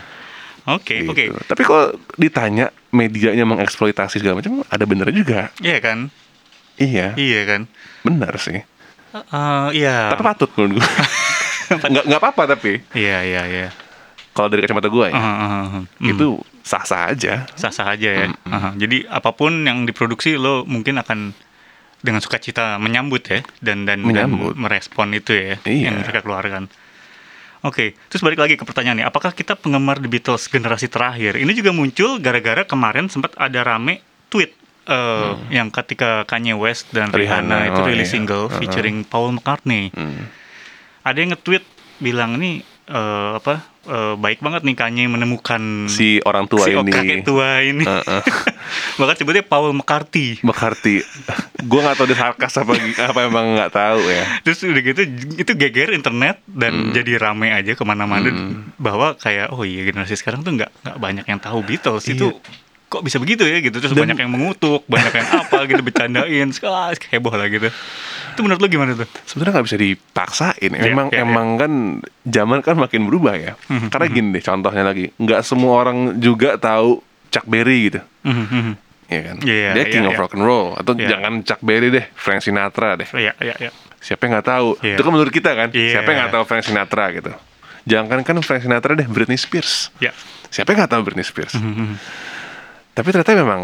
[0.63, 1.11] Oke, Gitu.
[1.11, 1.25] oke.
[1.47, 5.51] Tapi kalau ditanya medianya mengeksploitasi segala macam ada bener juga.
[5.59, 5.99] Iya kan?
[6.79, 7.61] Iya, Iya kan?
[8.03, 8.63] benar sih.
[9.13, 10.11] Eh, iya.
[10.11, 10.87] Tapi patut menurut gue.
[11.73, 13.69] nggak nggak apa-apa tapi Iya, iya, iya.
[14.33, 15.81] Kalau dari kacamata gue ya aha, aha.
[15.85, 16.09] Hmm.
[16.09, 16.27] itu
[16.63, 17.45] sah-sah aja.
[17.59, 18.27] sah-sah aja ya.
[18.47, 18.79] Aha.
[18.79, 21.35] Jadi apa pun yang diproduksi lo mungkin akan
[22.03, 25.91] dengan sukacita menyambut ya dan dan, dan merespon itu ya Iya.
[25.91, 26.71] yang mereka keluarkan.
[27.63, 31.39] Oke, terus balik lagi ke pertanyaan nih, apakah kita penggemar The Beatles generasi terakhir?
[31.39, 34.03] Ini juga muncul gara-gara kemarin sempat ada rame
[34.35, 34.51] tweet
[34.91, 38.15] eh, yang ketika Kanye West dan Rihanna, Rihanna, itu oh rilis iya.
[38.19, 39.95] single featuring Paul McCartney.
[39.95, 40.27] Hmm.
[41.07, 41.63] Ada yang nge-tweet
[42.03, 46.89] bilang nih eh, apa eh, baik banget nih Kanye menemukan Si orang tua si ini
[46.89, 47.83] kakek tua ini.
[47.83, 48.23] Heeh.
[48.99, 50.39] Bahkan sebutnya Paul McCarthy.
[50.41, 51.03] McCarthy.
[51.63, 54.25] gue nggak tahu dia sarkas apa apa emang nggak tahu ya.
[54.41, 55.03] Terus udah gitu
[55.37, 56.91] itu geger internet dan Hmm.
[56.91, 58.33] jadi rame aja ke mana-mana
[58.77, 62.35] bahwa kayak oh iya generasi sekarang tuh nggak nggak banyak yang tahu Beatles itu
[62.85, 63.97] kok bisa begitu ya gitu terus Iya.
[63.97, 66.49] Dan- banyak yang mengutuk banyak yang apa gitu bercandain
[67.09, 67.69] heboh lah gitu
[68.33, 70.71] itu menurut lo gimana tuh Sebenarnya nggak bisa dipaksain.
[70.73, 71.23] Iya, Emang iya, iya.
[71.23, 71.73] emang kan
[72.25, 73.53] zaman kan makin berubah ya.
[73.69, 78.01] Mhm, Karena gini deh contohnya lagi, nggak semua orang juga tahu Chuck Berry gitu.
[78.25, 78.75] Mhm, mhm.
[79.07, 79.37] Iya kan?
[79.45, 80.21] Iya, Dia iya, king of iya.
[80.21, 81.09] rock and roll atau Iya.
[81.13, 83.09] jangan Chuck Berry deh, Frank Sinatra deh.
[83.13, 83.71] Iya, iya, iya.
[84.01, 84.69] Siapa yang nggak tahu?
[84.81, 84.97] Iya.
[84.97, 85.69] Itu kan menurut kita kan.
[85.71, 86.01] Iya.
[86.01, 87.31] Siapa yang nggak tahu Frank Sinatra gitu?
[87.83, 89.93] Jangan kan Frank Sinatra deh, Britney Spears.
[90.01, 90.17] Ya.
[90.49, 91.53] Siapa yang nggak tahu Britney Spears?
[91.55, 91.99] Mhm.
[92.93, 93.63] Tapi ternyata memang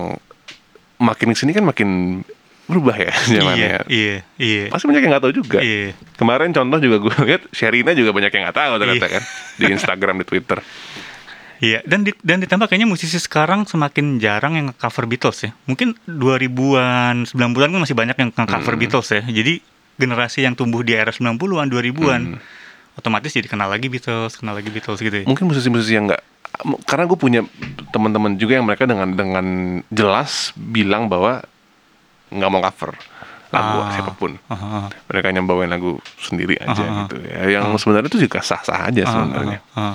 [0.99, 2.21] makin ke sini kan makin
[2.69, 3.69] berubah ya Iya, zamannya.
[3.89, 4.63] iya, iya.
[4.69, 5.59] Pasti banyak yang nggak tahu juga.
[5.59, 5.97] Iya.
[6.15, 9.15] Kemarin contoh juga gue lihat Sherina juga banyak yang nggak tahu ternyata Iya.
[9.17, 9.23] kan
[9.57, 10.59] di Instagram di Twitter.
[11.59, 15.51] Iya, dan di- dan ditambah kayaknya musisi sekarang semakin jarang yang cover Beatles ya.
[15.65, 18.79] Mungkin 2000-an, 90-an kan masih banyak yang cover Hmm.
[18.79, 19.23] Beatles ya.
[19.23, 19.59] Jadi
[19.97, 22.39] generasi yang tumbuh di era 90-an, 2000-an Hmm.
[22.95, 25.25] otomatis jadi kenal lagi Beatles, kenal lagi Beatles gitu ya.
[25.25, 26.23] Mungkin musisi-musisi yang nggak
[26.85, 27.41] karena gue punya
[27.89, 29.47] teman-teman juga yang mereka dengan dengan
[29.89, 31.43] jelas bilang bahwa
[32.31, 32.93] nggak mau cover
[33.49, 33.89] lagu Ah.
[33.97, 34.37] siapa pun.
[34.47, 36.97] Ah, ah, Mereka yang bawain lagu sendiri aja Ah, ah.
[37.03, 37.39] gitu ya.
[37.49, 39.59] Yang sebenarnya itu juga sah-sah aja ah, sebenarnya.
[39.73, 39.95] ah, ah.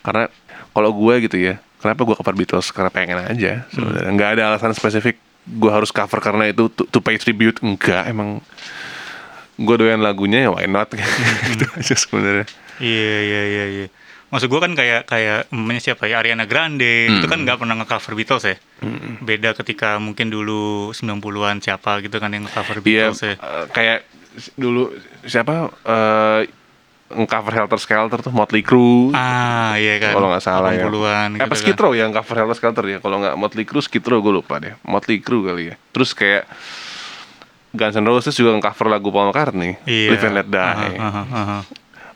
[0.00, 0.24] Karena
[0.70, 2.70] kalau gue gitu ya, kenapa gue cover Beatles?
[2.70, 4.10] Karena pengen aja sebenarnya.
[4.10, 7.58] Nggak ada alasan spesifik gue harus cover karena itu to, to pay tribute.
[7.60, 8.38] Enggak, emang
[9.54, 10.86] gue doyan lagunya ya why not
[11.50, 12.46] gitu aja sebenarnya.
[12.78, 13.86] Iya iya iya iya.
[14.34, 18.12] Maksud gue kan kayak kayak namanya siapa ya Ariana Grande itu kan nggak pernah nge-cover
[18.12, 18.56] Beatles ya.
[19.20, 23.34] Beda ketika mungkin dulu 90-an siapa gitu kan yang nge-cover Iya, Beatles ya.
[23.34, 23.98] eh, kayak
[24.54, 24.90] dulu
[25.22, 26.42] siapa eh
[27.14, 29.14] cover Helter Skelter tuh Motley Crue.
[29.14, 30.12] Ah iya kan.
[30.12, 30.82] kalau nggak salah ya.
[30.82, 32.98] 80-an Eh, apa gitu Skid Row yang cover Helter Skelter ya?
[32.98, 34.74] Kalau nggak Motley Crue, Skid Row gue lupa deh.
[34.82, 35.78] Motley Crue kali ya.
[35.94, 36.50] Terus kayak
[37.70, 40.10] Guns N' Roses juga cover lagu Paul McCartney, Iya.
[40.10, 40.58] Live and Let Die.
[40.58, 41.58] Aha, aha, aha.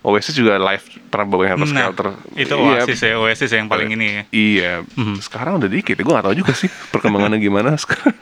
[0.00, 2.08] Oasis juga live pernah bawain Helter Nah, Skelter.
[2.34, 4.22] itu Iya, Oasis ya, Oasis yang paling ini ya.
[4.30, 4.72] Iya,
[5.18, 5.96] sekarang udah dikit.
[5.96, 8.14] Gue gak tahu juga sih perkembangannya gimana sekarang.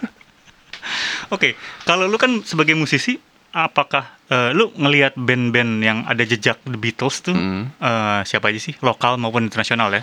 [1.28, 3.18] Oke, kalau lu kan sebagai musisi,
[3.50, 7.68] apakah eh, lu ngelihat band-band yang ada jejak The Beatles tuh Hmm.
[7.72, 10.02] eh, siapa aja sih, lokal maupun internasional ya?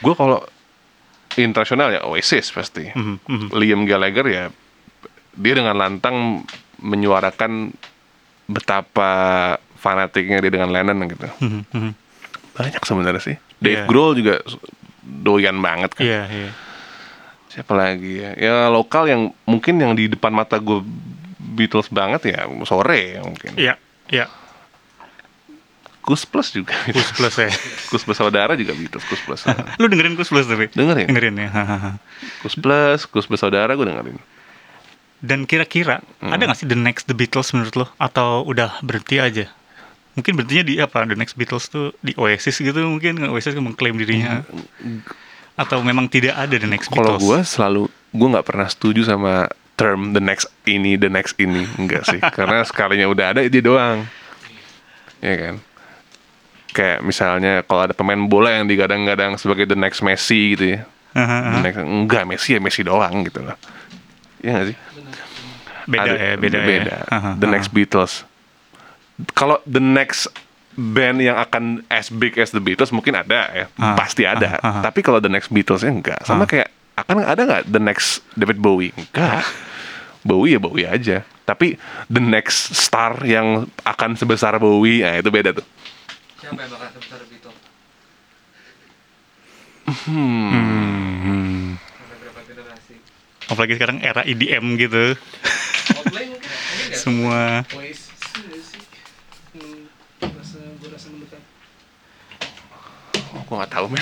[0.00, 0.42] Gue kalau
[1.34, 2.88] internasional ya Oasis pasti.
[2.88, 3.46] Mhm, mhm.
[3.54, 4.44] Liam Gallagher ya
[5.32, 6.44] dia dengan lantang
[6.76, 7.72] menyuarakan
[8.44, 9.10] betapa
[9.82, 11.26] fanatiknya dia dengan Lennon gitu.
[11.42, 11.92] Mhm, mhm.
[12.54, 13.36] Banyak sebenarnya sih.
[13.58, 13.88] Dave Iya.
[13.90, 14.38] Grohl juga
[15.02, 16.04] doyan banget kan.
[16.06, 16.50] Iya, iya.
[17.48, 18.30] Siapa lagi ya?
[18.34, 20.80] Ya lokal yang mungkin yang di depan mata gue
[21.52, 23.52] Beatles banget ya sore ya mungkin.
[23.58, 23.74] Iya,
[24.08, 24.24] iya.
[26.02, 26.74] Kus Plus juga.
[26.88, 27.50] Kus Plus ya.
[27.90, 29.40] Kus Plus saudara juga Beatles Kus Plus.
[29.80, 30.66] lu dengerin Kus Plus tapi?
[30.72, 31.06] Dengerin.
[31.06, 31.48] Dengerin ya.
[32.42, 34.18] Kus Plus, Kus Plus saudara gue dengerin.
[35.22, 36.34] Dan kira-kira Hmm.
[36.34, 37.86] ada nggak sih The Next The Beatles menurut lo?
[37.96, 39.46] Atau udah berhenti aja?
[40.12, 41.02] Mungkin berhentinya di apa?
[41.02, 44.44] The Next Beatles tuh di Oasis gitu mungkin Oasis kan mengklaim dirinya.
[45.52, 46.96] Atau memang tidak ada The Next Hmm.
[46.96, 47.24] Kalau Beatles?
[47.24, 52.04] gue selalu gue nggak pernah setuju sama term the next ini, the next ini, enggak
[52.04, 52.20] sih.
[52.36, 54.04] Karena sekalinya udah ada dia doang,
[55.18, 55.54] ya kan.
[56.72, 60.80] Kayak misalnya kalau ada pemain bola yang digadang-gadang sebagai the next Messi gitu ya,
[61.12, 61.48] Hahaha.
[61.50, 63.56] the next, enggak Messi ya Messi doang gitu loh.
[64.40, 64.76] Iya nggak sih?
[65.82, 66.92] beda Ada- ya, beda, beda.
[66.92, 67.00] ya.
[67.08, 67.30] Hahaha.
[67.36, 68.12] The next Beatles.
[69.32, 70.26] Kalau the next
[70.72, 74.56] band yang akan as big as the Beatles mungkin ada ya, Ah, pasti ada.
[74.58, 74.82] ah, ah.
[74.82, 76.20] Tapi kalau the next Beatles ya enggak.
[76.22, 76.48] Sama Ah.
[76.48, 78.92] kayak akan ada nggak the next David Bowie?
[78.94, 79.44] Enggak.
[80.22, 81.16] Bowie ya Bowie aja.
[81.42, 85.66] Tapi the next star yang akan sebesar Bowie, nah itu beda tuh.
[86.38, 87.58] Siapa yang bakal sebesar Beatles?
[90.02, 91.76] Hmm.
[92.44, 92.94] Generasi?
[93.46, 95.18] Apalagi sekarang era EDM gitu.
[96.92, 98.82] Semua Oasis nggak sih?
[99.52, 99.90] Hmm,
[100.22, 101.42] rasa, gue rasa mendekat.
[103.32, 104.00] Oh, gue nggak tahu men.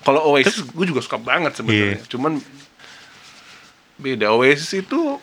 [0.00, 2.00] Kalau Oasis gue juga suka banget sebenarnya.
[2.00, 2.08] Iya.
[2.08, 2.40] Cuman
[4.00, 5.20] beda Oasis itu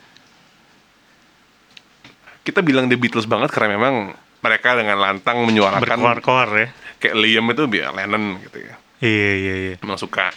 [2.46, 4.14] kita bilang The Beatles banget karena memang
[4.46, 6.68] mereka dengan lantang menyuarakan berkoar-koar ya.
[7.02, 8.78] kayak Liam itu biar Lennon gitu ya.
[9.02, 9.76] Iya, iya, iya.
[9.82, 10.30] Emang suka.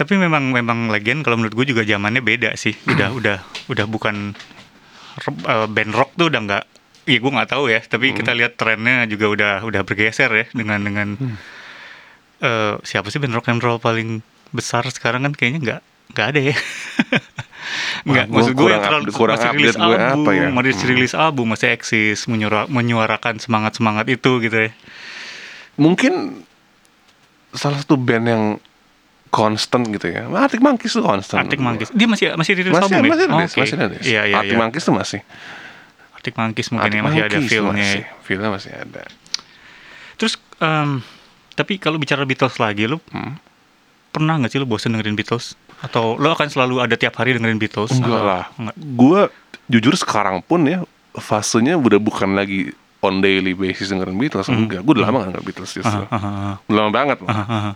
[0.00, 2.72] Tapi memang memang lagian kalau menurut gue juga zamannya beda sih.
[2.88, 4.32] Udah udah udah bukan
[5.28, 6.64] eh, band rock tuh udah nggak.
[7.04, 7.84] Iya gue nggak tahu ya.
[7.84, 11.08] Tapi kita lihat trennya juga udah udah bergeser ya dengan dengan
[12.40, 16.40] eh, siapa sih band rock and roll paling besar sekarang kan kayaknya nggak nggak ada
[16.52, 16.56] ya.
[18.00, 20.46] Nggak, maksud gue kurang yang terlalu kurang masih rilis gue album, apa ya.
[20.48, 20.88] masih Hmm.
[20.90, 24.70] rilis album, masih eksis, menyuara, menyuarakan semangat semangat itu gitu ya.
[25.76, 26.40] Mungkin
[27.52, 28.44] salah satu band yang
[29.28, 30.26] constant gitu ya.
[30.26, 31.44] Arctic Monkeys tuh constant.
[31.46, 33.28] Arctic Monkeys, dia masih masih rilis Masih, album masih ya?
[33.30, 33.60] rilis, Oke.
[33.62, 34.02] masih rilis.
[34.02, 34.60] Iya iya Arctic iya.
[34.64, 35.20] Monkeys tuh masih.
[36.16, 37.70] Arctic Monkeys mungkin Arctic ya masih ada Monkeys feelnya.
[37.70, 38.00] masih.
[38.02, 38.08] ya.
[38.24, 39.02] Feelnya masih ada.
[40.16, 40.90] Terus em,
[41.60, 43.36] tapi kalau bicara Beatles lagi, lu Hmm.
[44.08, 45.52] pernah nggak sih lu bosen dengerin Beatles?
[45.80, 47.92] Atau lu akan selalu ada tiap hari dengerin Beatles?
[47.92, 48.44] Enggak Atau- lah.
[48.54, 48.76] Enggak.
[48.96, 49.20] Gue
[49.68, 50.80] jujur sekarang pun ya
[51.12, 54.48] fasenya udah bukan lagi on daily basis dengerin Beatles.
[54.48, 56.02] Enggak, gue udah lama gak denger Beatles justru.
[56.02, 56.12] Hmm.
[56.12, 56.30] Aha.
[56.64, 57.18] Udah lama banget.
[57.22, 57.72] aha.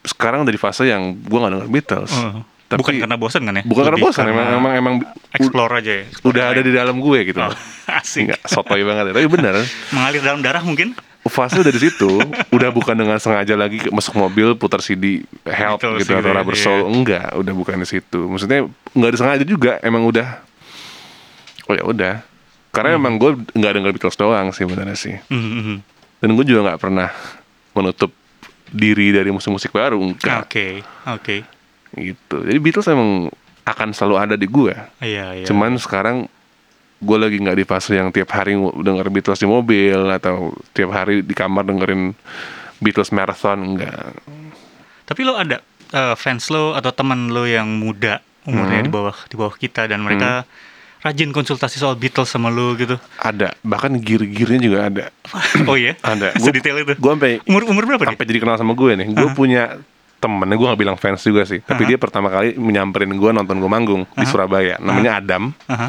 [0.00, 2.12] Sekarang dari fase yang gue gak denger Beatles.
[2.14, 2.40] Oh.
[2.70, 3.62] Tapi bukan karena bosen kan ya?
[3.66, 4.94] bukan karena bosan, emang emang emang
[5.32, 6.04] explore aja ya.
[6.06, 7.42] explore udah ada di dalam gue gitu.
[7.42, 7.50] Oh,
[7.98, 8.30] asik.
[8.30, 9.12] Enggak, sotoy banget ya.
[9.12, 9.54] Tapi bener,
[9.94, 10.94] Mengalir dalam darah mungkin?
[11.20, 12.16] fase dari situ
[12.48, 16.56] udah bukan dengan sengaja lagi masuk mobil putar CD help Beatles gitu atau ya, rubber
[16.56, 16.64] iya.
[16.64, 20.40] soul enggak udah bukan di situ maksudnya nggak disengaja juga emang udah
[21.66, 22.14] oh ya udah
[22.70, 22.98] karena Hmm.
[22.98, 25.76] emang gue nggak denger Beatles doang sih benernya sih Mhm, mhm.
[26.18, 27.12] dan gue juga nggak pernah
[27.70, 28.10] menutup
[28.66, 31.36] diri dari musik-musik baru enggak Oke, oke.
[31.92, 33.30] Gitu jadi Beatles emang
[33.62, 35.44] akan selalu ada di gue Iya, iya.
[35.44, 36.26] cuman sekarang
[36.96, 41.20] gue lagi nggak di fase yang tiap hari denger Beatles di mobil atau tiap hari
[41.20, 42.12] di kamar dengerin
[42.78, 44.14] Beatles marathon enggak
[45.02, 45.58] Tapi lo ada
[45.90, 48.86] eh, fans lo atau teman lo yang muda umurnya Hmm.
[48.86, 50.46] di bawah di bawah kita dan mereka
[51.00, 53.00] rajin konsultasi soal Beatles sama lu gitu.
[53.16, 55.04] Ada, bahkan gear-gearnya juga ada.
[55.64, 55.96] Oh iya?
[55.98, 56.32] Ada.
[56.36, 56.92] Gua- Sedetail itu.
[56.94, 59.08] Gue sampai Umur umur berapa sampai jadi kenal sama gue nih.
[59.10, 59.80] Gue punya
[60.20, 63.70] temennya gue gak bilang fans juga sih, tapi dia pertama kali menyamperin gue nonton gue
[63.72, 64.76] manggung di Surabaya.
[64.76, 65.50] Namanya Adam.
[65.66, 65.88] Aha.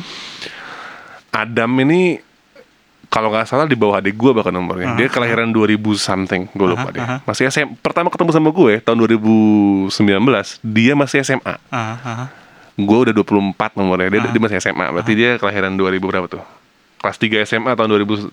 [1.31, 2.19] Adam ini
[3.11, 4.95] kalau nggak salah di bawah adik gue bahkan nomornya.
[4.95, 7.03] Dia kelahiran 2000 something, gue lupa deh.
[7.27, 9.91] Masih SM, pertama ketemu sama gue tahun 2019,
[10.63, 11.59] dia masih SMA.
[11.67, 12.25] Aha, aha.
[12.79, 14.87] Gue udah 24 nomornya, dia, dia masih SMA.
[14.95, 16.43] Berarti dia kelahiran 2000 berapa tuh?
[17.03, 18.31] Kelas 3 SMA tahun 2019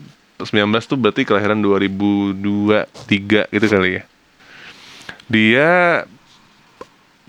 [0.86, 4.02] tuh berarti kelahiran 2002, 3 gitu kali ya.
[5.28, 6.02] Dia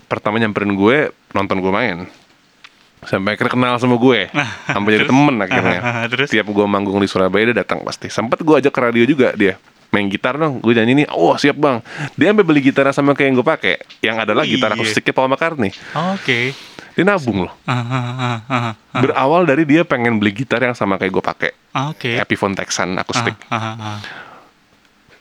[0.04, 0.98] pertama nyamperin gue
[1.30, 2.08] nonton gue main.
[3.00, 4.28] Sampai akhirnya kenal sama gue.
[4.74, 5.80] Sampai jadi temen akhirnya.
[5.80, 6.28] Ah, terus?
[6.28, 8.08] Tiap gue manggung di Surabaya dia datang pasti.
[8.08, 9.56] Sempat gue ajak ke radio juga dia.
[9.90, 11.82] Main gitar dong, gue nyanyi nih, oh siap bang.
[12.14, 14.78] Dia sampai beli gitar sama kayak yang gue pakai, yang adalah gitar Iya.
[14.78, 15.74] akustiknya Paul McCartney.
[16.14, 16.54] Oke.
[16.94, 17.52] Dia nabung loh.
[17.66, 18.70] Aha, aha, aha.
[19.02, 21.50] Berawal dari dia pengen beli gitar yang sama kayak gue pakai,
[21.90, 22.22] Oke.
[22.22, 23.34] Epiphone Texan akustik.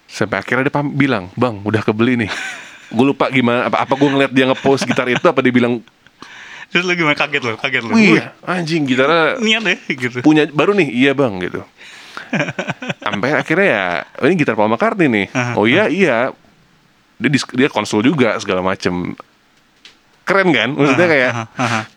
[0.05, 2.29] Sampai akhirnya dia bilang, bang udah kebeli nih.
[2.89, 5.81] gue lupa gimana, apa, apa gue ngeliat dia ngepost gitar itu, apa dia bilang,
[6.69, 7.53] Terus lu gimana kaget lo?
[7.57, 7.97] Kaget lo?
[7.97, 10.21] wih anjing gitarnya Niat deh gitu.
[10.21, 11.65] punya baru nih, iya bang gitu.
[13.05, 13.85] Sampai akhirnya ya,
[14.21, 15.25] oh, ini gitar Paul McCartney nih.
[15.57, 16.29] Oh iya iya,
[17.17, 19.17] dia dia konsul juga segala macem.
[20.29, 20.69] Keren kan?
[20.77, 21.31] Maksudnya kayak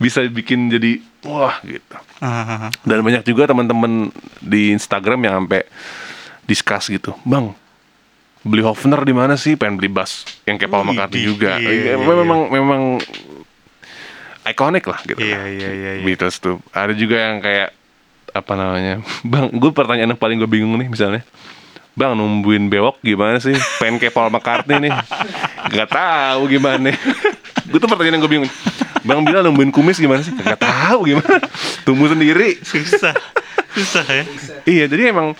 [0.01, 1.97] bisa bikin jadi wah gitu.
[2.81, 4.09] Dan banyak juga teman-teman
[4.41, 5.69] di Instagram yang sampai
[6.49, 7.53] discuss gitu, bang
[8.43, 9.55] beli Hofner di mana sih?
[9.55, 11.57] Pengen beli bass yang kayak Paul McCartney juga.
[11.57, 12.81] iya, iya, memang memang
[14.43, 15.23] ikonik lah gitu.
[15.23, 15.47] Iya, lah.
[15.47, 16.03] iya, iya, iya.
[16.03, 16.59] Beatles tuh.
[16.75, 17.71] Ada juga yang kayak
[18.33, 18.99] apa namanya,
[19.31, 21.23] bang, gue pertanyaan yang paling gue bingung nih misalnya.
[21.93, 23.53] Bang numbuin bewok gimana sih?
[23.77, 24.91] Pengen kayak Paul McCartney nih.
[25.69, 26.89] Gak tahu gimana.
[27.69, 28.51] gue tuh pertanyaan yang gue bingung.
[29.05, 30.33] Bang bilang numbuin kumis gimana sih?
[30.33, 31.37] Gak tahu gimana.
[31.85, 32.57] Tumbuh sendiri.
[32.65, 33.13] Susah.
[33.77, 34.25] Susah ya.
[34.65, 35.37] Iya, jadi emang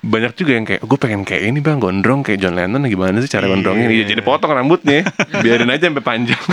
[0.00, 3.26] banyak juga yang kayak gue pengen kayak ini bang gondrong kayak John Lennon gimana sih
[3.26, 3.52] cara Iya.
[3.52, 5.02] gondrongnya iya jadi potong rambutnya
[5.42, 6.38] biarin aja sampai panjang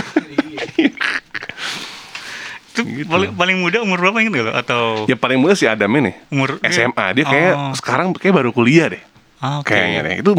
[2.68, 4.52] Itu paling, paling muda umur berapa gitu lo?
[4.52, 7.72] Atau ya paling muda si Adam ini umur SMA dia kayak Oh.
[7.72, 9.00] sekarang kayak baru kuliah deh
[9.36, 9.72] Ah, Oke.
[9.72, 10.32] kayaknya deh itu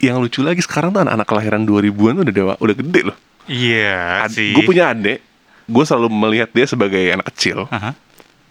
[0.00, 4.24] yang lucu lagi sekarang tuh anak-anak kelahiran 2000-an tuh udah dewa, udah gede loh Iya
[4.26, 4.52] sih.
[4.52, 5.20] gue punya adik
[5.64, 7.96] gue selalu melihat dia sebagai anak kecil Aha.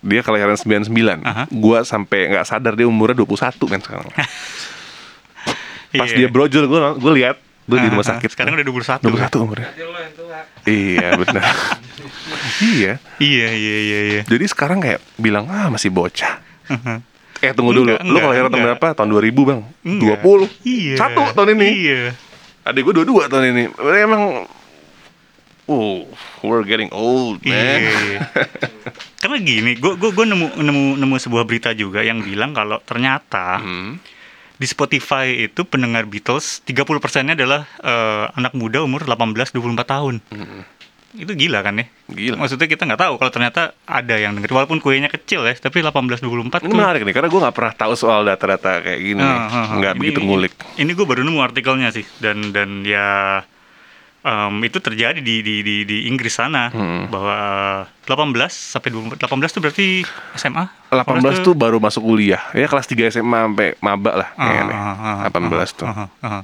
[0.01, 0.87] Dia kelahiran 99
[1.21, 1.43] Aha.
[1.45, 3.35] gue sampai nggak sadar dia umurnya 21
[3.67, 4.07] kan sekarang
[5.91, 6.15] pas Iya.
[6.15, 7.35] dia brojol gue gue lihat
[7.65, 9.05] gue di rumah sakit Sekarang udah 21.
[9.29, 10.39] 21 umurnya Berarti lo yang tua.
[10.65, 11.43] iya benar
[12.71, 14.21] iya Iya iya iya iya.
[14.23, 17.01] jadi sekarang kayak bilang ah masih bocah Aha.
[17.39, 20.17] eh tunggu dulu Enggak, lu kelahiran tahun berapa tahun 2000 bang Enggak.
[20.21, 20.95] 20 Iya.
[20.95, 22.01] satu tahun ini Iya.
[22.63, 23.63] adik gue dua-dua tahun ini
[23.99, 24.45] emang
[25.65, 26.05] oh
[26.41, 28.17] we're getting old man Iya.
[29.19, 33.59] Karena gini, gue gue gue nemu nemu nemu sebuah berita juga yang bilang kalau ternyata
[33.59, 33.99] Hmm.
[34.55, 39.51] di Spotify itu pendengar Beatles 30 persennya adalah eh, anak muda umur 18-24
[39.85, 40.15] tahun.
[41.11, 41.85] Itu gila kan ya?
[41.85, 42.13] Hmm.
[42.13, 42.35] Gila.
[42.37, 46.23] Maksudnya kita nggak tahu kalau ternyata ada yang denger walaupun kuenya kecil ya, tapi 18-24
[46.61, 46.71] ini tuh.
[46.71, 49.19] menarik nih karena gue nggak pernah tahu soal data-data kayak gini.
[49.19, 49.65] Ah, ah, ah.
[49.75, 53.41] nggak Ini- begitu ngulik Ini gue baru nemu artikelnya sih dan dan ya
[54.19, 57.07] em, itu terjadi di di di, di Inggris sana Hmm.
[57.07, 57.35] bahwa
[58.03, 59.85] 18 sampai 24 18 tuh berarti
[60.35, 60.65] SMA.
[60.89, 65.25] 18 tuh baru masuk kuliah ya kelas 3 SMA sampai maba lah kayaknya Ah, ah,
[65.25, 66.43] ah, 18 tuh ah, ah, ah.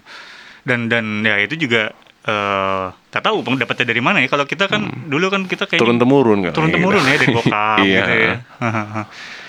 [0.61, 1.93] Dan dan ya itu juga
[2.25, 4.27] eh tak tahu pendapatnya dari mana ya.
[4.27, 7.77] Kalau kita kan dulu kan kita kayak turun temurun kan turun temurun ya dari bokap
[7.85, 8.01] Iya.
[8.01, 8.33] gitu ya.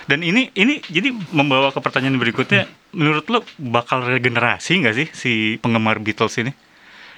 [0.07, 5.33] Dan ini ini jadi membawa ke pertanyaan berikutnya, menurut lo bakal regenerasi nggak sih si
[5.59, 6.55] penggemar Beatles ini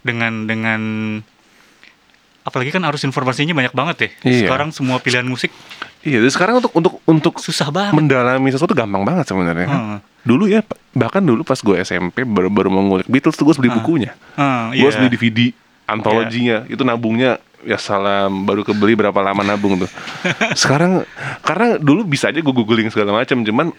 [0.03, 0.81] dengan dengan
[2.49, 4.11] apalagi kan arus informasinya banyak banget ya.
[4.25, 4.39] Iya.
[4.49, 5.53] Sekarang semua pilihan musik
[6.01, 7.93] iya sekarang untuk untuk untuk susah banget.
[7.93, 9.69] mendalami sesuatu gampang banget sebenarnya.
[9.69, 9.79] Kan.
[9.79, 10.01] Hmm.
[10.25, 10.61] dulu ya
[10.93, 14.13] bahkan dulu pas gue SMP baru baru mau ngulik Beatles tuh gue harus beli bukunya.
[14.37, 15.05] Ah, gue harus iya.
[15.05, 15.39] beli DVD
[15.89, 19.91] antologinya itu nabungnya ya salam baru kebeli berapa lama nabung tuh.
[20.61, 21.05] Sekarang
[21.45, 23.73] karena dulu bisa aja gue googling segala macam cuman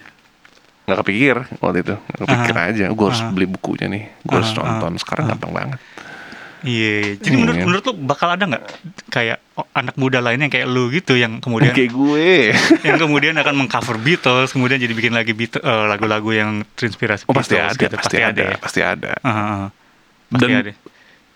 [0.89, 1.95] nggak kepikir waktu itu.
[1.97, 4.03] Nggak kepikir aja gue harus beli bukunya nih.
[4.25, 5.79] Gue harus Ah, ah, nonton sekarang gampang banget
[6.59, 7.65] Iya, jadi menurut Iya.
[7.67, 8.63] menurut lo bakal ada nggak
[9.07, 12.51] kayak oh, anak muda lainnya kayak lu gitu yang kemudian kayak gue
[12.87, 17.55] yang kemudian akan mengcover Beatles, kemudian jadi bikin lagi eh, lagu-lagu yang terinspirasi oh pasti
[17.55, 17.95] Beatles ada gitu.
[17.95, 18.57] pasti ada ya.
[18.59, 19.63] pasti ada ah, ah.
[20.29, 20.71] Pasti dan ada.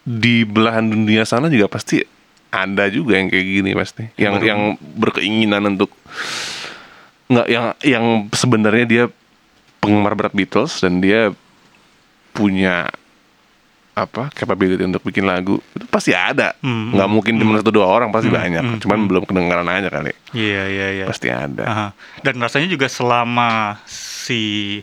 [0.03, 2.03] di belahan dunia sana juga pasti
[2.51, 4.61] ada juga yang kayak gini pasti yang Baru- yang
[4.99, 5.89] berkeinginan untuk
[7.31, 8.05] nggak yang yang
[8.35, 9.03] sebenarnya dia
[9.79, 11.31] penggemar berat Beatles dan dia
[12.35, 12.91] punya
[13.93, 18.09] apa capability untuk bikin lagu itu pasti ada Hmm, nggak mungkin cuma satu dua orang
[18.09, 21.05] pasti banyak hmm, cuman belum kedengaran aja kali Iya, iya, iya.
[21.05, 21.87] pasti ada Aha.
[22.19, 24.81] Dan rasanya juga selama si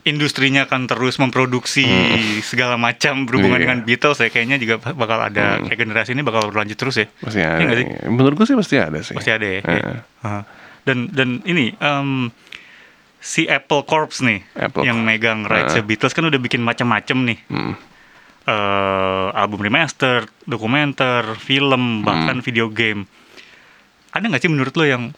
[0.00, 1.84] industrinya kan terus memproduksi
[2.42, 3.64] segala macam berhubungan Iya.
[3.64, 7.06] dengan Beatles ya kayaknya juga bakal ada kayak generasi ini bakal berlanjut terus ya.
[7.16, 7.86] pasti Iya ada nggak sih?
[8.08, 9.60] menurut gue sih pasti ada sih Pasti ada ya.
[9.60, 9.78] Heeh.
[9.78, 9.92] Iya.
[10.22, 10.40] Aha.
[10.80, 12.32] Dan dan ini em,
[13.20, 17.38] si Apple Corps nih Apple yang megang rights Beatles kan udah bikin macam-macam nih.
[17.46, 17.76] Hmm.
[18.50, 23.06] Eh album remaster, dokumenter, film, bahkan video game.
[24.10, 25.14] Ada nggak sih menurut lo yang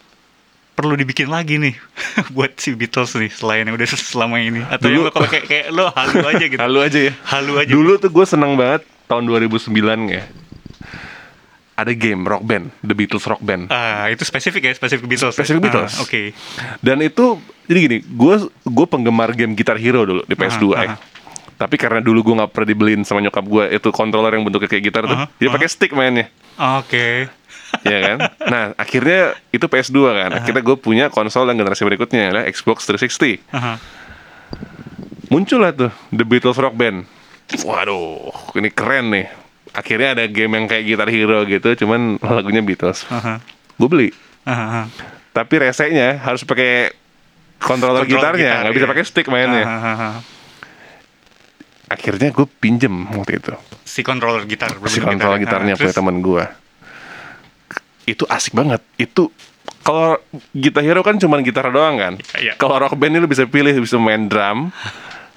[0.73, 1.73] perlu dibikin lagi nih
[2.35, 5.45] buat si Beatles nih selain yang udah selama ini atau yang Dulu- lo kalau kayak
[5.45, 7.13] kayak lo halu aja gitu Halu aja ya.
[7.27, 9.69] halu aja Dulu tuh gue seneng banget tahun 2009
[10.09, 10.25] ya.
[11.73, 13.65] Ada game rock band, The Beatles Rock Band.
[13.67, 15.41] ah itu spesifik ya spesifik Beatles ya?
[15.41, 15.89] Spesifik Beatles.
[15.91, 16.21] Ah, oke
[16.79, 20.87] Dan itu jadi gini, gue gue penggemar game Guitar Hero dulu di PS2 Aha, ya.
[20.87, 20.95] aha.
[21.57, 24.83] Tapi karena dulu gue nggak pernah dibeliin sama nyokap gue itu controller yang bentuknya kayak
[24.83, 25.55] gitar tuh, Aha, dia aha.
[25.55, 26.27] pakai stick mainnya.
[26.57, 27.29] oke
[27.89, 28.17] ya kan?
[28.45, 30.29] Nah, akhirnya itu PS2 kan.
[30.37, 33.41] Akhirnya gue punya konsol yang generasi berikutnya adalah Xbox 360.
[33.49, 33.81] Aha.
[35.33, 37.09] Muncul lah tuh The Beatles Rock Band.
[37.65, 39.25] Waduh, ini keren nih.
[39.73, 43.09] Akhirnya ada game yang kayak Guitar Hero gitu, cuman lagunya Beatles.
[43.09, 43.41] Aha.
[43.81, 44.09] Gue beli.
[44.45, 44.85] Aha.
[45.33, 46.93] Tapi resenya harus pakai
[47.57, 48.91] controller Controller gitarnya, gitar, nggak bisa iya.
[48.93, 49.65] pakai stick mainnya.
[49.65, 50.09] Aha, aha.
[51.93, 53.53] Akhirnya gue pinjem waktu itu.
[53.83, 55.61] si controller gitar si berbentuk kontrol gitar.
[55.61, 56.43] gitarnya Ah, punya teman gue
[58.03, 58.81] itu asik banget.
[58.99, 59.31] Itu
[59.83, 60.19] kalau
[60.55, 62.13] Guitar Hero kan cuman gitar doang kan?
[62.39, 62.55] Iya.
[62.55, 64.71] kalau rock band ini lu bisa pilih bisa main drum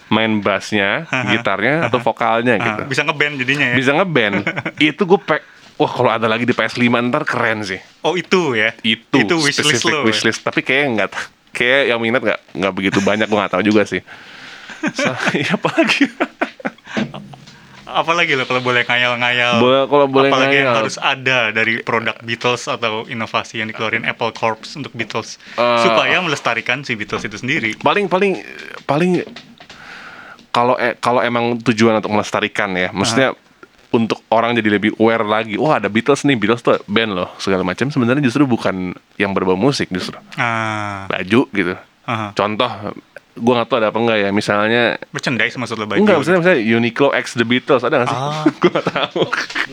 [0.07, 1.03] main bassnya
[1.35, 2.83] gitarnya atau vokalnya gitu.
[2.87, 3.77] Bisa ngeband jadinya ya?
[3.77, 4.47] Bisa ngeband.
[4.79, 5.43] Itu gue pe
[5.77, 7.83] wah kalau ada lagi di PS5 ntar keren sih.
[8.07, 8.73] Oh itu ya?
[8.81, 10.09] Itu, itu wishlist lo ya?
[10.09, 10.41] wishlist.
[10.47, 11.11] Tapi kayak nggak
[11.53, 14.01] kayak yang minat nggak nggak begitu banyak gue nggak tahu juga sih
[14.93, 16.07] so, ya apalagi?
[17.87, 19.57] Apalagi lo kalau boleh ngayal-ngayal.
[19.57, 20.81] Boleh- kalau boleh apalagi yang ngayal.
[20.83, 25.39] harus ada dari produk Beatles atau inovasi yang dikeluarin Apple Corps untuk Beatles.
[25.55, 27.79] Eh, supaya melestarikan si Beatles itu sendiri.
[27.79, 28.43] Paling paling
[28.85, 29.23] paling
[30.51, 33.37] kalau e- kalau emang tujuan untuk melestarikan ya maksudnya
[33.87, 37.61] untuk orang jadi lebih aware lagi wah ada Beatles nih Beatles tuh band loh segala
[37.61, 40.17] macam sebenarnya justru bukan yang berbau musik justru.
[40.35, 41.07] Ah.
[41.07, 41.75] Baju gitu.
[42.05, 42.31] Aha.
[42.33, 42.71] contoh
[43.37, 44.31] gua nggak tahu ada apa enggak ya.
[44.31, 46.01] Misalnya merchandise maksud lo baju?
[46.01, 48.19] Enggak maksudnya misalnya Uniqlo X The Beatles ada nggak sih?
[48.19, 48.43] Ah.
[48.61, 49.23] gua nggak tahu.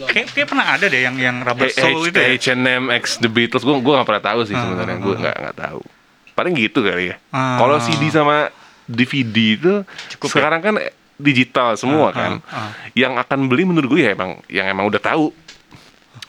[0.05, 2.27] Kayak, kayak pernah ada deh yang yang rubber H- soul itu ya?
[2.33, 4.97] H&M X The Beatles gua gua nggak pernah tahu sih sebenarnya.
[4.99, 5.81] Gua nggak nggak tahu.
[6.33, 7.15] Paling gitu kali ya.
[7.29, 7.57] Ah.
[7.57, 8.49] kalau CD sama
[8.83, 9.73] DVD itu
[10.11, 10.33] Cukup ya?
[10.35, 10.73] sekarang kan
[11.15, 12.31] digital semua Ah, kan.
[12.43, 12.69] ah, ah.
[12.91, 15.31] yang akan beli menurut gue ya emang yang emang udah tahu.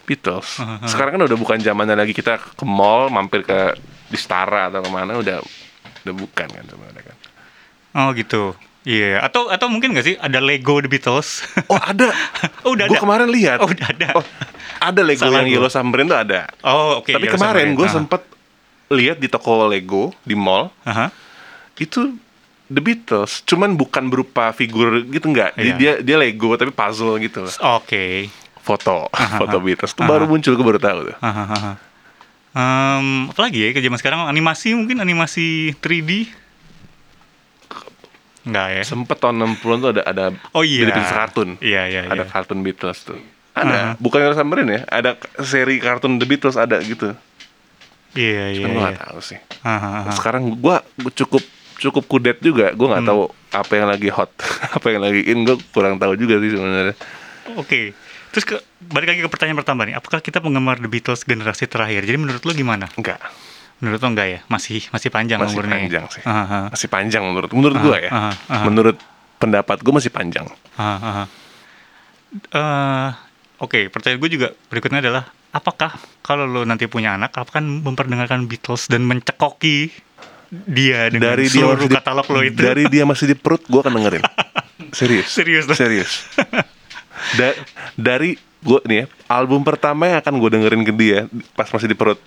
[0.05, 0.61] Beatles.
[0.61, 3.73] Ah, sekarang kan udah bukan zamannya lagi kita ke mall mampir ke
[4.07, 5.41] di Stara atau ke mana udah
[6.05, 6.94] udah bukan kan kan
[7.95, 8.53] oh gitu
[8.85, 12.13] iya atau atau mungkin nggak sih ada Lego The Beatles oh ada
[12.63, 14.25] oh udah gue ada kemarin lihat oh udah ada oh
[14.79, 15.55] ada Lego Salah yang gua.
[15.57, 18.23] Yellow Submarine tuh ada oh oke tapi Yellow kemarin gue sempet
[18.93, 21.09] lihat di toko Lego di mall Aha.
[21.77, 22.21] itu
[22.65, 25.53] The Beatles, cuman bukan berupa figur gitu enggak.
[25.53, 25.77] Jadi Iya.
[25.77, 27.45] dia dia Lego tapi puzzle gitu.
[27.61, 28.33] oke
[28.65, 29.93] Foto, foto Beatles.
[29.93, 30.09] Itu Aha.
[30.09, 31.17] baru muncul gue baru tahu tuh.
[31.21, 31.77] Aha.
[32.57, 36.33] Em, apa lagi ya ke zaman sekarang animasi mungkin animasi 3D
[38.45, 40.85] Enggak ya Sempet tahun 60-an tuh ada ada Oh iya.
[40.87, 41.57] bisnis kartun.
[41.59, 42.31] Iya, iya, Ada iya.
[42.31, 43.17] kartun Beatles tuh.
[43.55, 44.81] Ada, bukan Yellow Submarine ya.
[44.85, 47.15] Ada seri kartun The Beatles ada gitu.
[48.15, 48.89] iya iya, Cuman gue iya.
[48.93, 49.39] gak tahu sih.
[49.63, 50.13] Aha, aha.
[50.13, 50.77] Sekarang gue
[51.15, 51.43] cukup
[51.77, 52.71] cukup kudet juga.
[52.71, 52.95] Gue Hmm.
[52.95, 54.31] nggak tahu apa yang lagi hot,
[54.77, 55.43] apa yang lagi in.
[55.43, 56.95] Gue kurang tahu juga sih sebenarnya.
[57.55, 57.95] Oke
[58.31, 62.03] terus ke, balik lagi ke pertanyaan pertama nih apakah kita penggemar The Beatles generasi terakhir
[62.03, 63.23] jadi menurut lo gimana Enggak.
[63.79, 64.41] Menurut lo enggak ya?
[64.47, 66.23] Masih masih panjang masih umurnya panjang sih.
[66.23, 66.61] Aha, aha.
[66.71, 68.11] masih panjang menurut menurut Aha, gue ya.
[68.11, 68.65] aha, aha.
[68.65, 68.97] menurut
[69.37, 70.47] pendapat gue masih panjang.
[70.75, 71.25] Aha, aha.
[72.45, 73.11] Eh,
[73.57, 78.91] Oke, pertanyaan gue juga berikutnya adalah apakah kalau lo nanti punya anak akan memperdengarkan Beatles
[78.91, 79.95] dan mencekoki
[80.51, 82.59] dia dengan dari dia seluruh masih di- katalog lo itu?
[82.59, 84.25] dari dia masih di perut gue akan dengerin.
[84.93, 85.31] Serius.
[85.31, 86.13] Serius serius.
[87.39, 87.57] Da-
[87.95, 91.19] dari gue nih ya, album pertama yang akan gue dengerin ke dia
[91.55, 92.19] pas masih di perut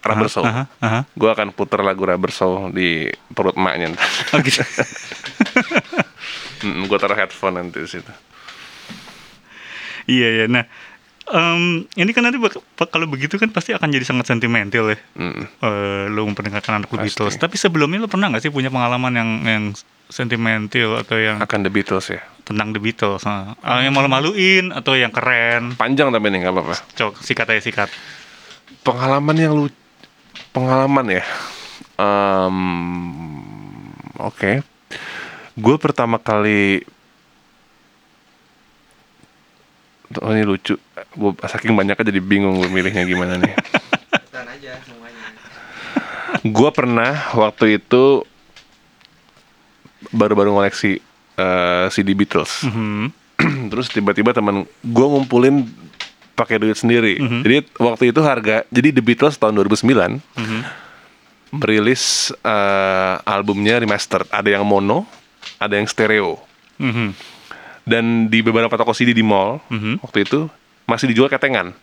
[0.00, 1.00] Rubber Soul Aha, aha.
[1.06, 3.92] gue akan puter lagu Rubber Soul di perut emaknya.
[4.32, 4.64] Oh gitu.
[6.60, 8.12] gue taruh headphone nanti di situ
[10.04, 10.44] iya iya.
[10.50, 10.64] Nah,
[11.30, 12.40] em, ini kan nanti
[12.76, 14.98] kalau begitu kan pasti akan jadi sangat sentimental ya.
[15.14, 15.44] Mm.
[15.46, 17.04] Eh, lo memperdengarkan anak Pasti.
[17.06, 17.34] Beatles.
[17.38, 19.64] Tapi sebelumnya lo pernah nggak sih punya pengalaman yang yang
[20.10, 23.22] sentimental atau yang akan The Beatles ya tentang The Beatles?
[23.22, 25.78] Ah, yang malu-maluin atau yang keren?
[25.78, 27.88] panjang tapi nih nggak apa-apa Cok, sikat aja sikat.
[28.82, 29.70] pengalaman yang lu
[30.52, 31.24] pengalaman ya
[32.00, 32.56] Em,
[34.16, 34.64] oke
[35.60, 36.80] gue pertama kali
[40.18, 40.74] Oh ini lucu.
[41.14, 43.54] Gue saking banyaknya jadi bingung gue milihnya gimana nih.
[44.34, 45.22] Dan aja semuanya.
[46.42, 48.26] gue pernah waktu itu
[50.10, 50.98] baru-baru ngoleksi
[51.38, 52.66] eh, CD Beatles.
[52.66, 53.14] Mhm.
[53.70, 55.70] Terus tiba-tiba teman gue ngumpulin
[56.40, 57.20] pakai duit sendiri.
[57.20, 60.24] Jadi waktu itu harga jadi The Beatles tahun 2009
[61.50, 64.30] merilis eh, albumnya remastered.
[64.30, 65.04] Ada yang mono,
[65.58, 66.38] ada yang stereo.
[66.78, 67.12] Mhm.
[67.82, 70.00] Dan di beberapa toko CD di mall Mhm.
[70.00, 70.46] waktu itu
[70.86, 71.74] masih dijual ketengan.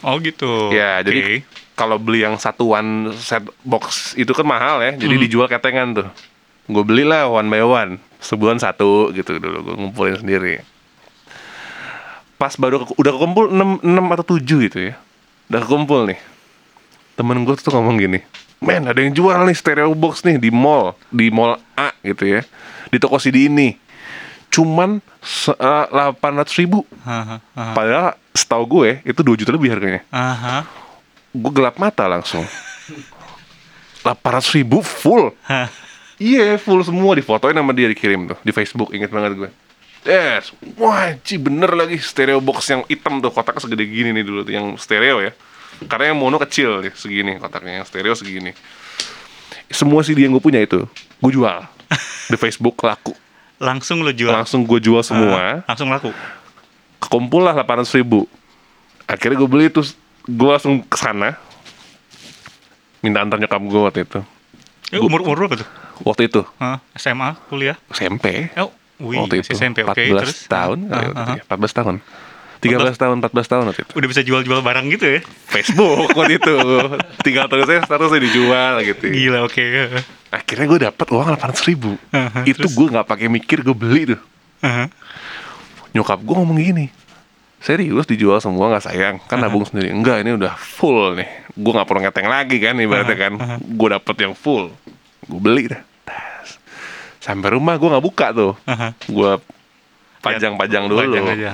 [0.00, 0.70] Oh gitu.
[0.70, 1.04] Ya, Oke.
[1.06, 1.20] jadi
[1.72, 4.92] kalau beli yang satuan set box itu kan mahal ya.
[4.94, 5.24] Jadi Hmm.
[5.24, 6.08] dijual ketengan tuh.
[6.66, 7.92] Gue belilah one by one.
[8.20, 10.60] Sebulan satu gitu dulu gue ngumpulin sendiri.
[12.40, 14.94] Pas baru ke- udah kekumpul 6, 6 atau 7 gitu ya.
[15.46, 16.16] Udah kekumpul nih.
[17.14, 18.24] Temen gue tuh ngomong gini.
[18.58, 20.96] Men ada yang jual nih stereo box nih di mall.
[21.06, 22.40] Di mall A gitu ya.
[22.88, 23.76] Di toko CD ini.
[24.48, 25.04] Cuman
[25.52, 26.16] eh, 800
[26.56, 26.88] ribu.
[27.02, 30.62] Aha, aha, Padahal setahu gue itu 2 juta lebih harganya aha.
[31.28, 32.46] gue gelap mata langsung
[34.06, 35.34] 800 ribu full
[36.16, 39.50] iya full semua difotoin sama dia dikirim tuh di Facebook inget banget gue
[40.00, 42.00] Yes, wah ci bener lagi.
[42.00, 45.32] Stereo box yang hitam tuh kotaknya segede gini nih dulu tuh yang stereo ya.
[45.84, 47.84] Karena yang mono kecil ya, segini kotaknya.
[47.84, 48.56] Yang stereo segini.
[49.70, 50.88] Semua CD yang gue punya itu
[51.20, 51.68] gue jual.
[52.32, 53.12] Di Facebook laku.
[53.60, 54.32] Langsung lo jual.
[54.32, 55.60] langsung gue jual semua.
[55.62, 56.10] Ah, langsung laku.
[57.00, 58.24] kekumpul lah 800 ribu.
[59.04, 61.36] Akhirnya gue beli terus gue langsung ke sana.
[63.04, 64.20] Minta antar nyokap gue waktu itu.
[64.90, 65.68] Eh, umur umur berapa tuh?
[66.04, 66.40] waktu itu.
[66.56, 66.80] Hah?
[66.96, 67.76] SMA, kuliah?
[67.92, 69.96] SMP Oh, wih, waktu itu SMP, oke.
[69.98, 70.38] 14 Terus?
[70.46, 71.08] tahun Ah, ah, ah.
[71.10, 71.96] itu ya, 14 tahun
[72.60, 75.20] 13 tahun 14 tahun waktu itu Udah bisa jual-jual barang gitu ya?
[75.48, 76.54] Facebook waktu itu
[77.20, 79.64] tinggal tulisnya statusnya dijual gitu Gila, oke.
[80.28, 82.76] akhirnya gue dapet uang 800 ribu Aha, itu terus?
[82.76, 84.20] gue nggak pakai mikir gue beli tuh
[84.60, 84.92] Aha.
[85.90, 86.86] nyokap gue ngomong gini
[87.58, 91.84] serius dijual semua nggak sayang kan nabung sendiri enggak ini udah full nih gue nggak
[91.84, 94.68] perlu ngeteng lagi kan ibaratnya kan gue dapet yang full
[95.24, 95.80] gue beli dah.
[97.20, 98.52] Sampai rumah gue nggak buka tuh.
[99.06, 99.36] Gue
[100.24, 101.00] pajang-pajang dulu.
[101.04, 101.50] Pajang aja.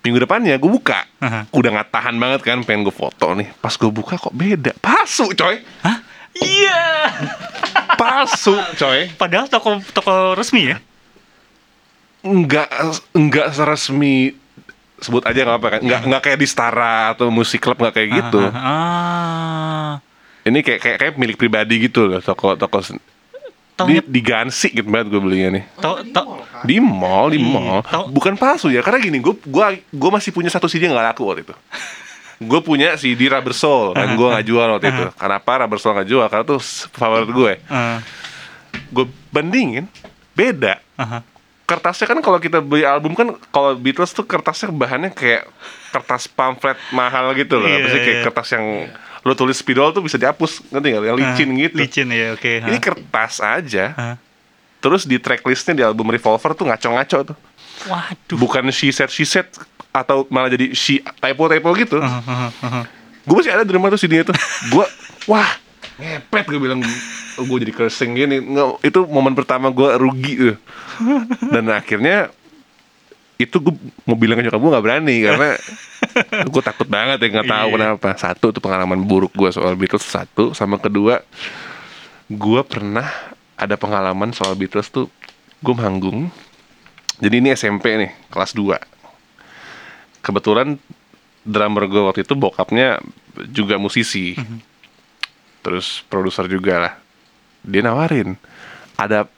[0.00, 1.04] minggu depannya gue buka.
[1.52, 3.50] Udah nggak tahan banget kan pengen gue foto nih.
[3.60, 4.72] Pas gue buka kok beda.
[4.80, 5.60] Palsu coy.
[5.84, 5.98] Hah?
[6.38, 6.82] Iya.
[8.00, 9.12] palsu coy.
[9.18, 10.78] Padahal toko toko resmi ya?
[12.20, 12.68] nggak
[13.12, 14.32] nggak seresmi.
[15.00, 15.80] Sebut aja nggak apa kan.
[15.84, 18.40] Nggak nggak kayak di Stara atau musik club nggak kayak gitu.
[18.52, 19.88] Ah, ah.
[20.48, 22.80] ini kayak kayak, kayak milik pribadi gitu loh toko toko
[23.84, 25.64] di, di Gansi gitu banget gue belinya nih.
[25.76, 26.42] Tau tau.
[26.60, 27.78] di mall di Iya, mall.
[27.84, 31.14] tau- bukan palsu ya karena gini gue gua gue masih punya satu CD yang nggak
[31.14, 31.54] laku waktu itu.
[32.40, 35.04] Gue punya CD Rubber Soul dan gue nggak jual waktu itu.
[35.14, 36.26] Kenapa Rubber Soul nggak jual?
[36.26, 36.60] Karena tuh
[36.90, 37.52] favorit gue.
[37.68, 38.00] Ah,
[38.88, 39.84] gue bandingin
[40.32, 40.80] beda.
[40.96, 41.20] Aha.
[41.64, 45.46] kertasnya kan kalau kita beli album kan kalau Beatles tuh kertasnya bahannya kayak
[45.94, 47.70] kertas pamflet mahal gitu loh.
[47.70, 48.24] Apa sih kayak iya.
[48.26, 48.66] kertas yang
[49.20, 52.52] lo tulis spidol tuh bisa dihapus ngerti nggak yang licin Ah, gitu Licin ya, oke.
[52.62, 52.82] ini ah.
[52.82, 54.16] kertas aja Ah.
[54.78, 57.36] terus di tracklistnya di album Revolver tuh ngaco-ngaco tuh
[57.82, 58.36] Waduh.
[58.36, 59.44] bukan she said she said
[59.90, 62.84] atau malah jadi she typo typo gitu Ah, ah, ah, ah.
[63.20, 64.36] gue masih ada di rumah tuh CD-nya tuh
[64.70, 64.84] gue
[65.26, 65.50] wah
[65.96, 66.80] ngepet gue bilang
[67.36, 70.56] gue jadi cursing gini Nggak, itu momen pertama gue rugi tuh
[71.46, 72.32] dan akhirnya
[73.36, 75.48] itu gue mau bilang ke nyokap gue nggak berani karena
[76.46, 77.76] gue takut banget ya nggak tahu Iya.
[77.76, 78.08] kenapa.
[78.16, 80.52] Satu tuh pengalaman buruk gue soal Beatles satu.
[80.52, 81.22] Sama kedua
[82.30, 83.06] gue pernah
[83.54, 85.10] ada pengalaman soal Beatles tuh
[85.60, 86.30] gue manggung.
[87.20, 88.80] Jadi ini SMP nih kelas 2
[90.20, 90.76] kebetulan
[91.40, 93.00] drummer gue waktu itu bokapnya
[93.48, 94.36] juga musisi.
[95.60, 96.94] Terus produser juga lah.
[97.60, 98.36] Dia nawarin
[98.96, 99.28] ada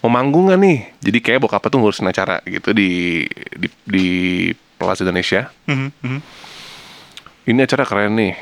[0.00, 0.92] mau manggung nih?
[1.00, 4.08] Jadi kayak bokapnya tuh ngurusin acara gitu di di di
[4.80, 5.52] Plaza Indonesia.
[5.68, 6.20] Mhm, mhm.
[7.52, 8.34] ini acara keren nih.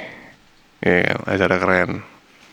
[0.78, 1.90] Ya kan, acara keren.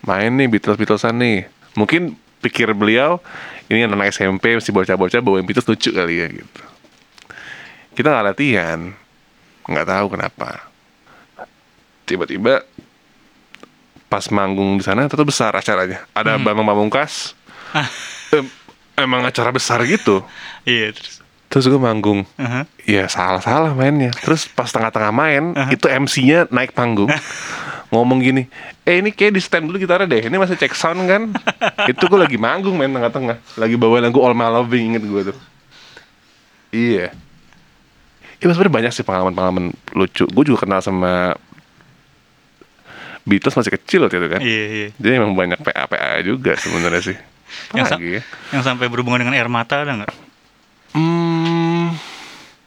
[0.02, 1.46] Main nih Beatles Beatlesan nih.
[1.78, 3.22] Mungkin pikir beliau
[3.70, 6.62] ini anak SMP masih bocah-bocah bawain Beatles lucu kali ya gitu.
[7.94, 8.80] Kita nggak latihan.
[9.70, 10.50] Nggak tahu kenapa.
[12.06, 12.66] Tiba-tiba
[14.06, 16.06] pas manggung di sana tetap besar acaranya.
[16.14, 17.34] Ada Bambang Pamungkas.
[18.30, 18.46] Em,
[18.96, 20.22] emang acara besar gitu.
[20.64, 21.25] Iya, terus.
[21.56, 22.28] Terus gue manggung.
[22.36, 22.68] Aha.
[22.84, 24.12] Ya salah-salah mainnya.
[24.12, 27.08] Terus pas tengah-tengah main Itu MC-nya naik panggung.
[27.96, 28.44] Ngomong gini
[28.84, 30.28] Eh ini kayak di stand dulu gitarnya deh.
[30.28, 31.32] Ini masih cek sound kan?
[31.96, 33.40] Itu gue lagi manggung main tengah-tengah.
[33.56, 35.38] Lagi bawa lagu All My Loving Inget gue tuh.
[36.76, 37.16] Iya.
[38.36, 40.28] Ya sebenarnya banyak sih pengalaman-pengalaman lucu.
[40.28, 41.40] Gue juga kenal sama
[43.24, 44.42] Beatles masih kecil waktu itu kan.
[44.44, 44.88] Iya, iya.
[45.00, 47.18] Jadi emang banyak PA-PA juga sebenarnya sih.
[47.74, 48.22] Yang, sa- ya?
[48.52, 50.14] yang sampai berhubungan dengan air mata ada nggak?
[50.94, 51.25] Hmm,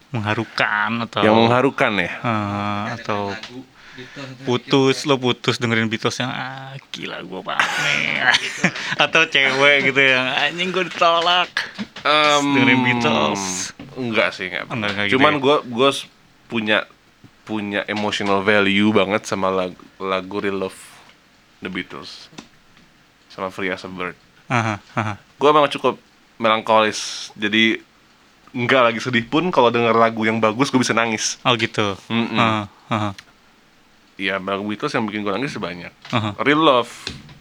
[0.08, 2.10] mengharukan atau yang mengharukan ya?
[2.10, 3.32] Eh, atau
[4.46, 8.30] putus lo putus dengerin Beatles yang ah gila gue banget nih.
[8.96, 11.50] Atau cewek gitu yang anjing gue ditolak.
[12.02, 13.74] Em, dengerin Beatles.
[13.98, 15.40] enggak sih enggak, Enggak, enggak gitu cuman ya?
[15.42, 15.90] gue gue
[16.46, 16.78] punya
[17.42, 20.78] punya emotional value banget sama lagu, lagu Real Love
[21.58, 22.30] The Beatles.
[23.28, 24.14] Sama Free as a Bird.
[24.48, 25.14] Aha, aha.
[25.18, 25.98] gue memang cukup
[26.36, 27.28] melankolis.
[27.34, 27.82] Jadi
[28.50, 32.34] enggak lagi sedih pun kalau denger lagu yang bagus gue bisa nangis oh gitu Mm-mm.
[32.34, 33.10] Ah, aha.
[34.14, 36.32] ya lagu Beatles yang bikin gue nangis banyak Aha.
[36.38, 36.90] Real Love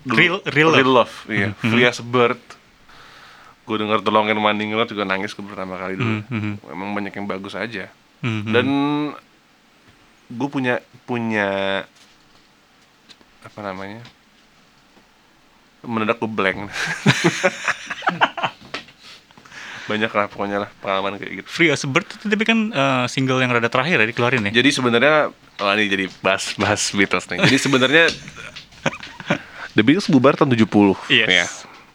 [0.05, 1.13] Real- Real Love.
[1.27, 2.39] iya Free as a Bird
[3.63, 6.51] gue denger The Long and Winding Road juga nangis gue pertama kali dulu Mhm.
[6.65, 8.51] memang banyak yang bagus aja Mhm.
[8.51, 8.67] dan
[10.27, 11.83] gue punya punya
[13.39, 14.03] apa namanya
[15.81, 16.67] mendadak gue blank
[19.87, 21.47] banyak lah pokoknya lah pengalaman kayak gitu.
[21.47, 24.61] Free as a Bird itu tapi kan eh, single yang rada terakhir ya dikeluarin ya?
[24.61, 27.39] Jadi sebenarnya oh ini jadi bahas bahas Beatles nih.
[27.47, 28.05] Jadi sebenarnya
[29.75, 30.67] The Beatles bubar tahun 70
[31.09, 31.27] Yes.
[31.31, 31.45] ya.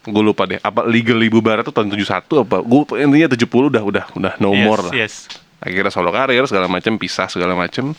[0.02, 2.56] Gue lupa deh apa legally bubar itu tahun 71 apa?
[2.64, 4.92] Gue intinya 70 udah udah udah no yes, more lah.
[4.96, 5.14] yes.
[5.62, 7.94] Akhirnya solo karir segala macam pisah segala macam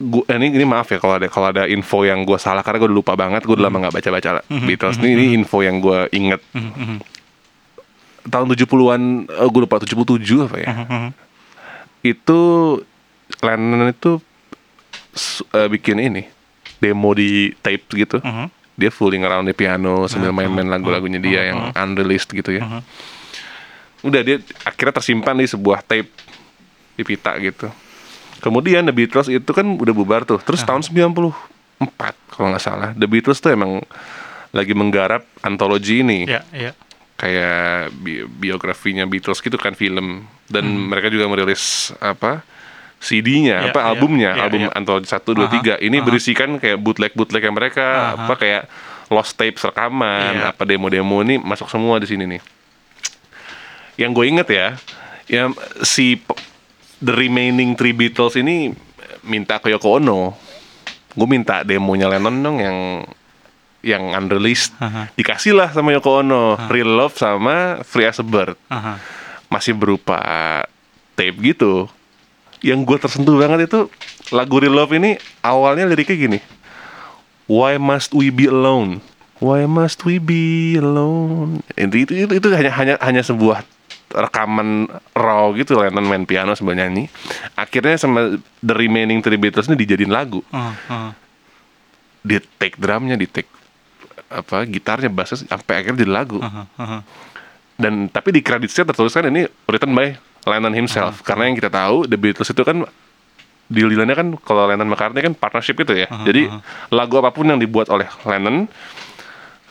[0.00, 2.88] gua ini ini maaf ya kalau ada kalau ada info yang gue salah karena gue
[2.88, 4.30] udah lupa banget gue udah lama nggak baca baca
[4.64, 4.96] Beatles.
[5.04, 6.40] ini, ini info yang gue inget
[8.28, 10.68] tahun 70-an eh, gue lupa 77 apa ya?
[10.72, 11.08] Mhm.
[12.00, 12.40] itu
[13.44, 14.18] Lennon itu
[15.52, 16.22] eh, bikin ini
[16.80, 18.18] demo di tape gitu.
[18.20, 18.48] Mhm.
[18.80, 22.80] dia fooling around di piano sambil main-main lagu-lagunya dia yang unreleased gitu ya.
[24.00, 26.08] Udah dia akhirnya tersimpan di sebuah tape
[26.96, 27.68] di pita gitu.
[28.40, 31.28] Kemudian The Beatles itu kan udah bubar tuh terus tahun 94
[32.32, 32.90] kalau nggak salah.
[32.96, 33.84] The Beatles tuh emang
[34.48, 36.24] lagi menggarap antologi ini.
[36.24, 36.72] Ya ya
[37.20, 40.24] kayak bi- biografinya Beatles gitu kan film.
[40.48, 42.40] Dan mereka juga merilis apa
[42.98, 43.64] CD-nya Hmm.
[43.64, 44.30] Ya, apa ya, albumnya.
[44.34, 44.70] Ya, album ya.
[44.72, 48.12] antologi 1 2 3 ini berisikan kayak bootleg bootleg yang mereka Aha.
[48.18, 48.62] apa kayak
[49.08, 50.50] lost tapes rekaman Iya.
[50.50, 51.20] apa demo-demo.
[51.20, 52.42] Ini masuk semua di sini nih.
[53.96, 54.66] Yang gue inget ya
[55.26, 55.42] ya
[55.80, 56.18] si
[56.98, 58.72] the remaining three Beatles ini
[59.22, 60.34] minta ke Yoko Ono.
[61.10, 62.76] Gue minta demonya Lennon dong yang
[63.80, 65.08] yang unreleased Aha.
[65.16, 68.56] dikasih lah sama Yoko Ono Real Love sama Free as a Bird.
[68.68, 69.00] Aha.
[69.50, 70.20] masih berupa
[71.18, 71.90] tape gitu.
[72.62, 73.90] Yang gue tersentuh banget itu
[74.30, 76.38] lagu Real Love ini awalnya liriknya gini.
[77.50, 79.02] Why must we be alone?
[79.42, 81.66] Why must we be alone?
[81.74, 83.64] Itu itu, itu, itu hanya hanya hanya sebuah
[84.10, 87.10] rekaman raw gitu Lennon main piano sambil nyanyi.
[87.58, 90.46] Akhirnya sama the remaining three Beatles ini dijadiin lagu.
[90.54, 91.10] Ah, ah.
[92.20, 93.48] di take drumnya di take
[94.30, 96.38] apa gitarnya bassnya sampai akhirnya jadi lagu.
[97.74, 100.14] Dan tapi di kreditnya tertuliskan ini written by
[100.46, 101.20] Lennon himself.
[101.20, 102.86] Karena yang kita tahu The Beatles itu kan
[103.66, 106.06] deal-dealannya kan kalau Lennon McCartney kan partnership gitu ya.
[106.22, 106.46] Jadi
[106.88, 108.70] lagu apa pun yang dibuat oleh Lennon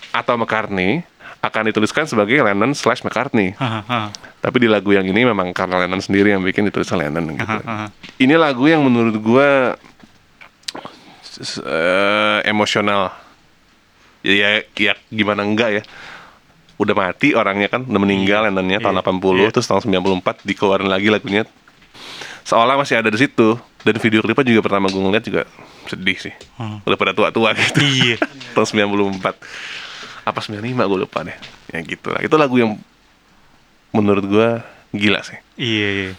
[0.09, 1.05] atau McCartney
[1.39, 3.55] akan dituliskan sebagai Lennon slash McCartney.
[3.55, 4.01] Aha, aha.
[4.39, 7.47] tapi di lagu yang ini memang karena Lennon sendiri yang bikin ditulisnya Lennon gitu.
[7.63, 7.87] Aha,
[8.17, 9.77] ini lagu yang menurut gua
[11.23, 13.13] s- eh, emosional
[14.21, 15.83] ya, ya ya gimana enggak ya
[16.75, 19.03] udah mati orangnya kan udah meninggal Lennonnya tahun Iya.
[19.03, 19.49] 80 Iya.
[19.51, 21.43] terus tahun 94 dikeluarin lagi lagunya
[22.41, 25.43] seolah masih ada di situ dan video klipnya juga pertama gue ngeliat juga
[25.85, 26.79] sedih sih Hmm.
[26.81, 28.15] udah pada tua-tua gitu Iya.
[28.55, 29.35] tahun 94
[30.23, 30.55] apa 95
[30.85, 31.35] gue lupa deh
[31.69, 32.79] ya gitu lah itu lagu yang
[33.89, 34.49] menurut gua
[34.91, 36.11] gila sih Iya, iya.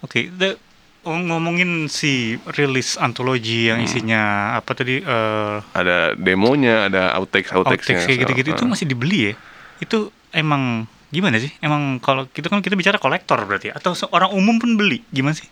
[0.00, 0.58] Oke, the-
[1.04, 7.86] oh, ngomongin si rilis antologi yang isinya apa tadi eh ada demonya ada outtakes outtakes
[7.86, 9.34] kayak gitu-gitu itu masih dibeli ya?
[9.82, 11.52] Itu emang gimana sih?
[11.60, 13.76] Emang kalau kita kan kita bicara kolektor berarti ya?
[13.76, 15.04] atau orang umum pun beli?
[15.12, 15.50] Gimana sih?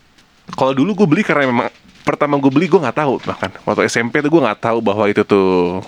[0.55, 1.69] kalau dulu gue beli karena memang
[2.03, 5.23] pertama gue beli gue nggak tahu bahkan waktu SMP tuh gue nggak tahu bahwa itu
[5.23, 5.79] tuh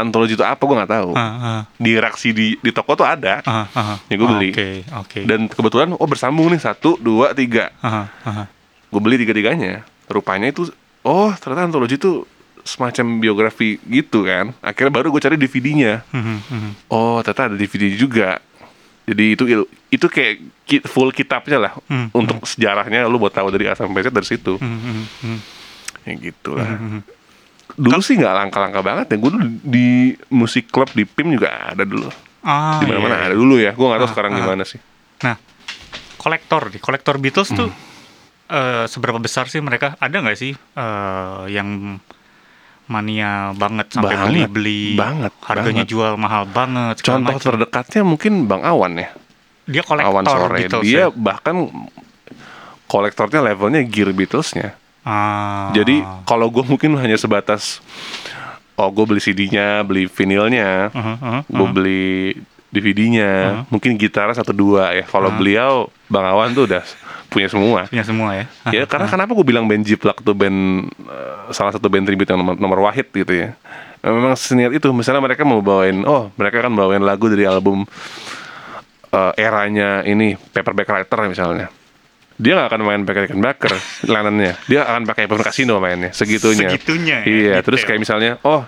[0.00, 3.40] antologi itu apa gue nggak tahu Ah, ah, di reaksi di di toko tuh ada
[3.42, 3.96] ah, ah.
[4.04, 4.50] Ya, gua beli.
[4.50, 5.20] Oke, oke.
[5.22, 8.08] dan kebetulan oh bersambung nih satu dua tiga ah.
[8.86, 10.66] gue beli tiga tiganya rupanya itu
[11.00, 12.26] oh ternyata antologi itu
[12.60, 16.70] semacam biografi gitu kan akhirnya baru gue cari DVD-nya Mhm, mhm.
[16.88, 18.36] oh ternyata ada DVD juga
[19.02, 19.42] jadi itu
[19.88, 20.34] itu kayak
[20.84, 24.54] full kitabnya lah Hmm, untuk sejarahnya lu buat tahu dari A sampai Z dari situ
[24.54, 25.38] Mhm, mhm, mhm.
[26.00, 27.00] ya gitu lah Mhm.
[27.72, 29.88] Dulu sih nggak langka-langka banget ya gue dulu di
[30.28, 32.08] musik klub di PIM juga ada dulu
[32.40, 33.24] Ah, di mana-mana iya.
[33.26, 34.38] ada dulu ya gue nggak tahu Ah, sekarang ah.
[34.38, 34.80] gimana sih
[35.20, 35.36] Nah,
[36.16, 37.76] kolektor nih, kolektor Beatles tuh Hmm.
[38.48, 39.94] eh, seberapa besar sih mereka?
[39.96, 42.00] Ada nggak sih eh, yang
[42.86, 45.88] mania banget sampai Banget, beli-beli, banget, harganya banget.
[45.88, 46.96] jual mahal banget.
[47.00, 47.46] contoh macam.
[47.46, 49.14] terdekatnya mungkin Bang Awan ya
[49.64, 50.58] Dia kolektor awan sore.
[50.58, 51.06] Beatles dia ya?
[51.08, 51.70] bahkan
[52.86, 54.74] kolektornya levelnya gear Beatlesnya.
[55.00, 55.72] Ah.
[55.72, 57.80] Jadi kalau gue mungkin hanya sebatas
[58.80, 62.08] oh gue beli CD-nya, beli vinilnya, Uh-huh, uh-huh, gue beli
[62.70, 65.04] DVD-nya, mungkin gitar satu dua ya.
[65.04, 66.80] Kalau beliau Bang Awan tuh udah
[67.26, 67.86] punya semua.
[67.90, 68.44] punya semua ya.
[68.74, 72.42] ya karena kenapa gue bilang band Jiplak tuh band eh, salah satu band tribute yang
[72.42, 73.54] nomor, nomor wahid gitu ya.
[74.00, 77.84] Eh, Memang senior itu, misalnya mereka mau bawain, oh mereka kan bawain lagu dari album
[79.10, 81.66] eh, eranya ini Paperback Writer misalnya.
[82.40, 83.72] Dia nggak akan main pakai Rickenbacker
[84.08, 84.56] Lennonnya.
[84.64, 86.72] Dia akan pakai Pun Casino mainnya segitunya.
[86.72, 87.64] Segitunya ya, Iya, detail.
[87.68, 88.64] terus kayak misalnya, oh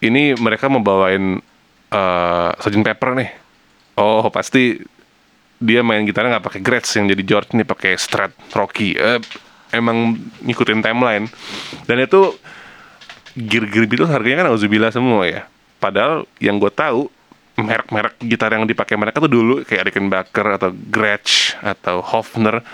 [0.00, 1.36] ini mereka mau bawain
[1.92, 2.80] eh Sgt.
[2.80, 3.30] Pepper nih.
[4.00, 4.80] Oh pasti
[5.60, 8.96] dia main gitarnya nggak pakai Gretsch yang jadi George nih pakai Strat Rocky.
[8.96, 9.20] Eh,
[9.70, 11.28] emang ngikutin timeline.
[11.84, 12.34] Dan itu
[13.34, 15.42] gear-gear Beatles harganya kan auzubillah semua ya.
[15.76, 17.10] Padahal yang gue tahu
[17.54, 22.64] merek-merek gitar yang dipakai mereka tuh dulu kayak Rickenbacker atau Gretsch atau Hofner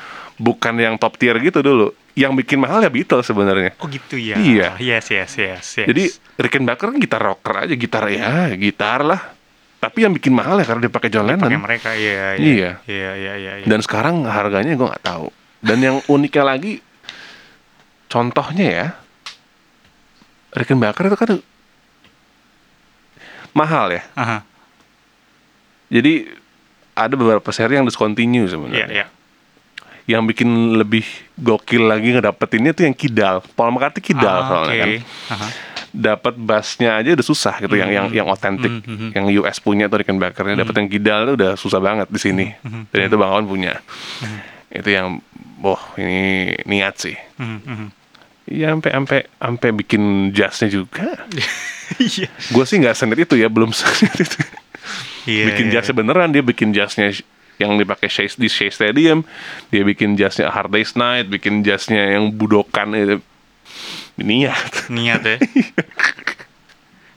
[0.41, 1.93] bukan yang top tier gitu dulu.
[2.17, 3.77] Yang bikin mahal ya Beatles sebenarnya.
[3.79, 4.41] Oh gitu ya.
[4.41, 4.81] Iya.
[4.81, 5.87] Yes, yes, yes, yes.
[5.87, 6.05] Jadi
[6.41, 9.37] Rickenbacker kan gitar rocker aja, gitar ya, gitar lah.
[9.81, 11.49] Tapi yang bikin mahal ya karena dia pakai John Lennon.
[11.49, 12.71] pakai mereka iya Iya.
[12.85, 13.67] Iya, iya, iya, iya.
[13.69, 15.29] Dan sekarang harganya gue nggak tahu.
[15.61, 16.81] Dan yang uniknya lagi,
[18.09, 18.87] contohnya ya,
[20.51, 21.31] Rickenbacker itu kan
[23.53, 24.03] mahal ya.
[24.17, 24.39] Aha.
[25.91, 26.27] Jadi
[26.93, 28.87] ada beberapa seri yang discontinue Iya, sebenarnya.
[28.91, 29.07] iya.
[30.11, 31.07] Yang bikin lebih
[31.39, 33.47] gokil lagi ngedapetinnya tuh yang kidal.
[33.55, 34.97] Paul McCartney kidal Ah, soalnya oke.
[34.99, 35.51] kan.
[35.91, 39.11] Dapat bassnya aja udah susah gitu yang yang yang otentik Hmm, hmm, hmm.
[39.11, 42.47] yang US punya tuh Rickenbackernya dapat yang kidal tuh udah susah banget di sini.
[42.63, 43.79] Hmm, Dan itu Bang Awan punya.
[44.67, 45.19] Itu yang
[45.59, 47.17] boh ini niat sih.
[47.37, 47.89] Mhm, mhm.
[48.47, 51.07] Iya sampai sampai sampai bikin jazznya juga.
[51.99, 52.31] Iya.
[52.55, 54.39] Gue sih nggak senior itu ya, belum senior itu.
[55.27, 55.45] Iya.
[55.53, 55.73] bikin iya.
[55.75, 57.11] jazznya beneran dia bikin jazznya
[57.61, 59.21] yang dipakai Shea, di Shea Stadium,
[59.69, 63.21] dia bikin jazznya A Hard Day's Night, bikin jazznya yang budokan itu.
[64.21, 64.89] Niat.
[64.97, 65.37] niat ya.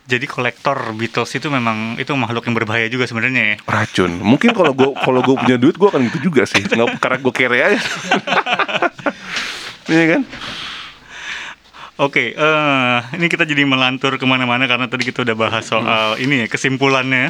[0.03, 3.57] Jadi kolektor Beatles itu memang itu makhluk yang berbahaya juga sebenarnya ya.
[3.63, 4.19] Racun.
[4.19, 6.59] Mungkin kalau gue kalau gue punya duit gue akan gitu juga sih.
[6.59, 7.79] Nggak karena gue kere aja.
[9.83, 10.21] Iya kan?
[11.93, 16.41] Oke, eh ini kita jadi melantur ke mana-mana karena tadi kita udah bahas soal ini
[16.41, 17.29] ya kesimpulannya.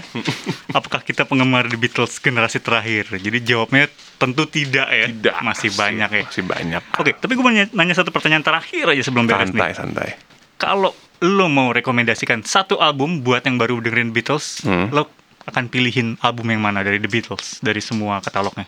[0.72, 3.12] Apakah kita penggemar The Beatles generasi terakhir?
[3.12, 5.12] Jadi jawabnya tentu tidak ya.
[5.12, 5.36] Tidak.
[5.44, 6.24] Masih banyak ya.
[6.24, 6.82] Masih banyak.
[6.96, 9.76] Oke, tapi gue mau nanya, satu pertanyaan terakhir aja sebelum beres Santai, nih.
[9.76, 10.10] santai.
[10.56, 14.88] Kalau lo mau rekomendasikan satu album buat yang baru dengerin Beatles, Hmm.
[14.96, 15.12] lo
[15.44, 18.64] akan pilihin album yang mana dari The Beatles dari semua katalognya?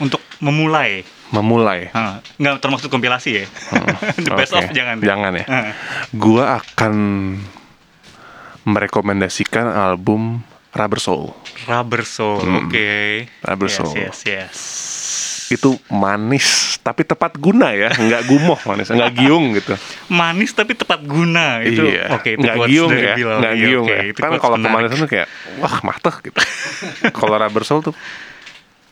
[0.00, 1.88] Untuk memulai, Memulai.
[1.96, 3.44] Hah, nggak termasuk kompilasi ya?
[4.24, 5.00] The best of jangan.
[5.00, 5.44] Jangan ya.
[5.48, 5.72] Hah.
[6.12, 6.94] Gua akan
[8.62, 11.36] merekomendasikan album Rubber Soul.
[11.68, 12.88] Rubber Soul, oke.
[13.44, 13.92] Rubber yes, Soul.
[13.92, 14.58] Yes, yes.
[15.52, 19.76] Itu manis tapi tepat guna ya, nggak gumoh manis, nggak giung gitu.
[20.08, 21.84] Manis tapi tepat guna itu.
[21.84, 23.38] iya, Oke, itu nggak giung ya, Bilal.
[23.44, 24.02] nggak Iya, giung oke, ya.
[24.16, 25.28] Kan kalau kemanisan tuh kayak
[25.60, 26.40] wah mateh gitu.
[27.20, 27.94] kalau Rubber Soul tuh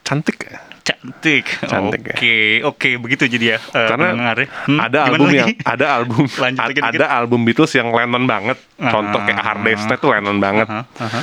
[0.05, 0.61] cantik ya.
[0.91, 1.45] Cantik.
[1.63, 2.15] Cantik ya.
[2.15, 2.37] Oke,
[2.67, 3.59] oke begitu jadi ya.
[3.61, 4.47] eh, Karena ya.
[4.67, 5.39] Hmm, ada album lagi?
[5.39, 8.59] yang ada album Lanjut lagi ada album Beatles yang Lennon banget.
[8.77, 10.67] Contoh kayak A Hard Day's Night tuh Lennon banget.
[10.69, 11.21] Aha, aha.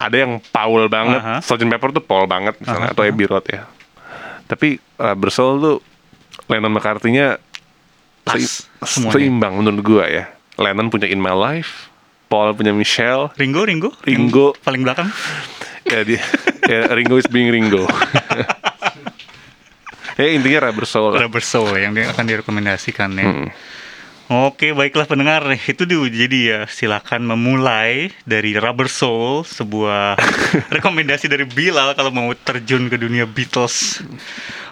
[0.00, 1.44] ada yang Paul banget, Aha.
[1.44, 1.68] Sgt.
[1.68, 3.68] Pepper tuh Paul banget misalnya, atau Abbey Road ya.
[4.48, 4.80] Tapi
[5.28, 5.76] Soul tuh
[6.48, 7.36] Lennon McCartney-nya
[8.82, 10.24] seimbang menurut gua ya.
[10.56, 11.88] Lennon punya In My Life,
[12.28, 14.56] Paul punya Michelle, Ringo, Ringo, Ringo.
[14.56, 15.08] Yang paling belakang.
[15.84, 16.22] ya dia
[16.68, 17.84] ya Ringo is being Ringo.
[20.20, 21.16] ya intinya Rubber Soul.
[21.16, 21.20] lah.
[21.24, 23.24] Rubber Soul yang dia akan direkomendasikan ya.
[23.24, 23.48] Hmm.
[24.30, 30.14] Oke, baiklah pendengar, itu dulu jadi ya silakan memulai dari Rubber Soul, sebuah
[30.78, 33.98] rekomendasi dari Bilal kalau mau terjun ke dunia Beatles.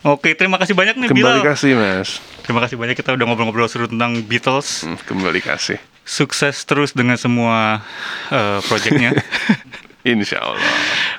[0.07, 1.43] Oke, terima kasih banyak nih Kembali Bilal.
[1.43, 4.87] kasih mas, Terima kasih banyak kita udah ngobrol-ngobrol seru tentang Beatles.
[4.87, 5.83] Hmm, kembali kasih.
[6.07, 7.83] Sukses terus dengan semua
[8.31, 9.11] eh, proyeknya.
[10.07, 10.71] Insya Allah.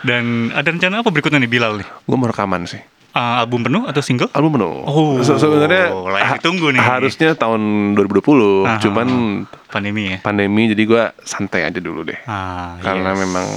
[0.01, 1.87] Dan ada rencana apa berikutnya nih Bilal nih?
[2.07, 2.79] Gue mau rekaman sih.
[3.09, 4.29] Eh, album penuh atau single?
[4.31, 4.73] Album penuh.
[4.83, 6.79] Oh, Se- sebenarnya layak ha- ditunggu nih.
[6.79, 7.61] Harusnya tahun
[7.93, 8.77] 2020, Aha.
[8.79, 9.07] cuman
[9.65, 10.17] Pandemi ya.
[10.19, 12.17] pandemi jadi gua santai aja dulu deh.
[12.23, 13.19] Ah, Karena yes.
[13.19, 13.47] memang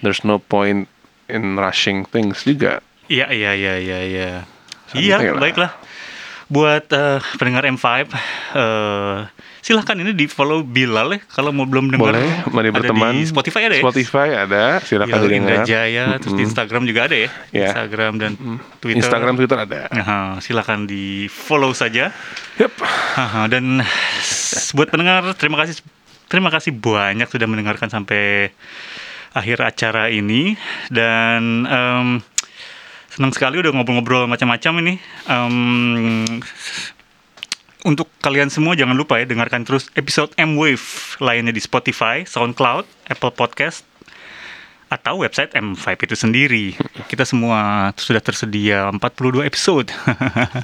[0.00, 0.88] there's no point
[1.26, 2.80] in rushing things juga.
[3.06, 4.28] Iya iya iya iya iya.
[4.90, 5.38] Iya, lah.
[5.38, 5.70] baiklah.
[6.48, 8.08] Buat eh, pendengar M5
[8.56, 9.18] eh
[9.60, 12.16] silahkan ini di follow Bilal ya kalau mau belum dengar.
[12.16, 13.12] Boleh, mari Ada berteman.
[13.12, 13.82] di Spotify ada ya?
[13.84, 15.36] Spotify ada, silakan Bilal.
[15.36, 17.28] Indah Jaya, terus di Instagram juga ada ya?
[17.52, 17.68] Ya.
[17.70, 18.32] Instagram dan
[18.80, 18.98] Twitter.
[19.04, 19.80] Instagram, Twitter ada.
[19.92, 22.10] Nah, silakan di follow saja.
[22.56, 22.72] Yep.
[23.52, 23.84] Dan
[24.74, 25.80] buat pendengar terima kasih
[26.30, 28.54] terima kasih banyak sudah mendengarkan sampai
[29.30, 30.54] akhir acara ini
[30.90, 32.08] dan em,
[33.10, 34.94] senang sekali udah ngobrol-ngobrol macam-macam ini.
[35.26, 36.24] Em,
[37.82, 43.32] untuk kalian semua jangan lupa ya dengarkan terus episode M-Wave lainnya di Spotify, SoundCloud, Apple
[43.32, 43.82] Podcast,
[44.90, 46.66] atau website M5 itu sendiri.
[47.06, 49.86] Kita semua sudah tersedia 42 episode.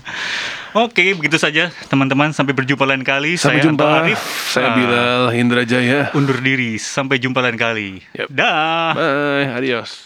[0.74, 2.34] Oke, begitu saja teman-teman.
[2.34, 3.38] Sampai berjumpa lain kali.
[3.38, 3.86] Sampai Saya jumpa.
[3.86, 4.20] Anto Arif.
[4.50, 6.10] Saya Ah, Bilal Indra Jaya.
[6.10, 6.74] Undur diri.
[6.76, 8.02] Sampai jumpa lain kali.
[8.18, 8.28] Yep.
[8.34, 8.92] Dah.
[8.98, 10.05] Bye, adios.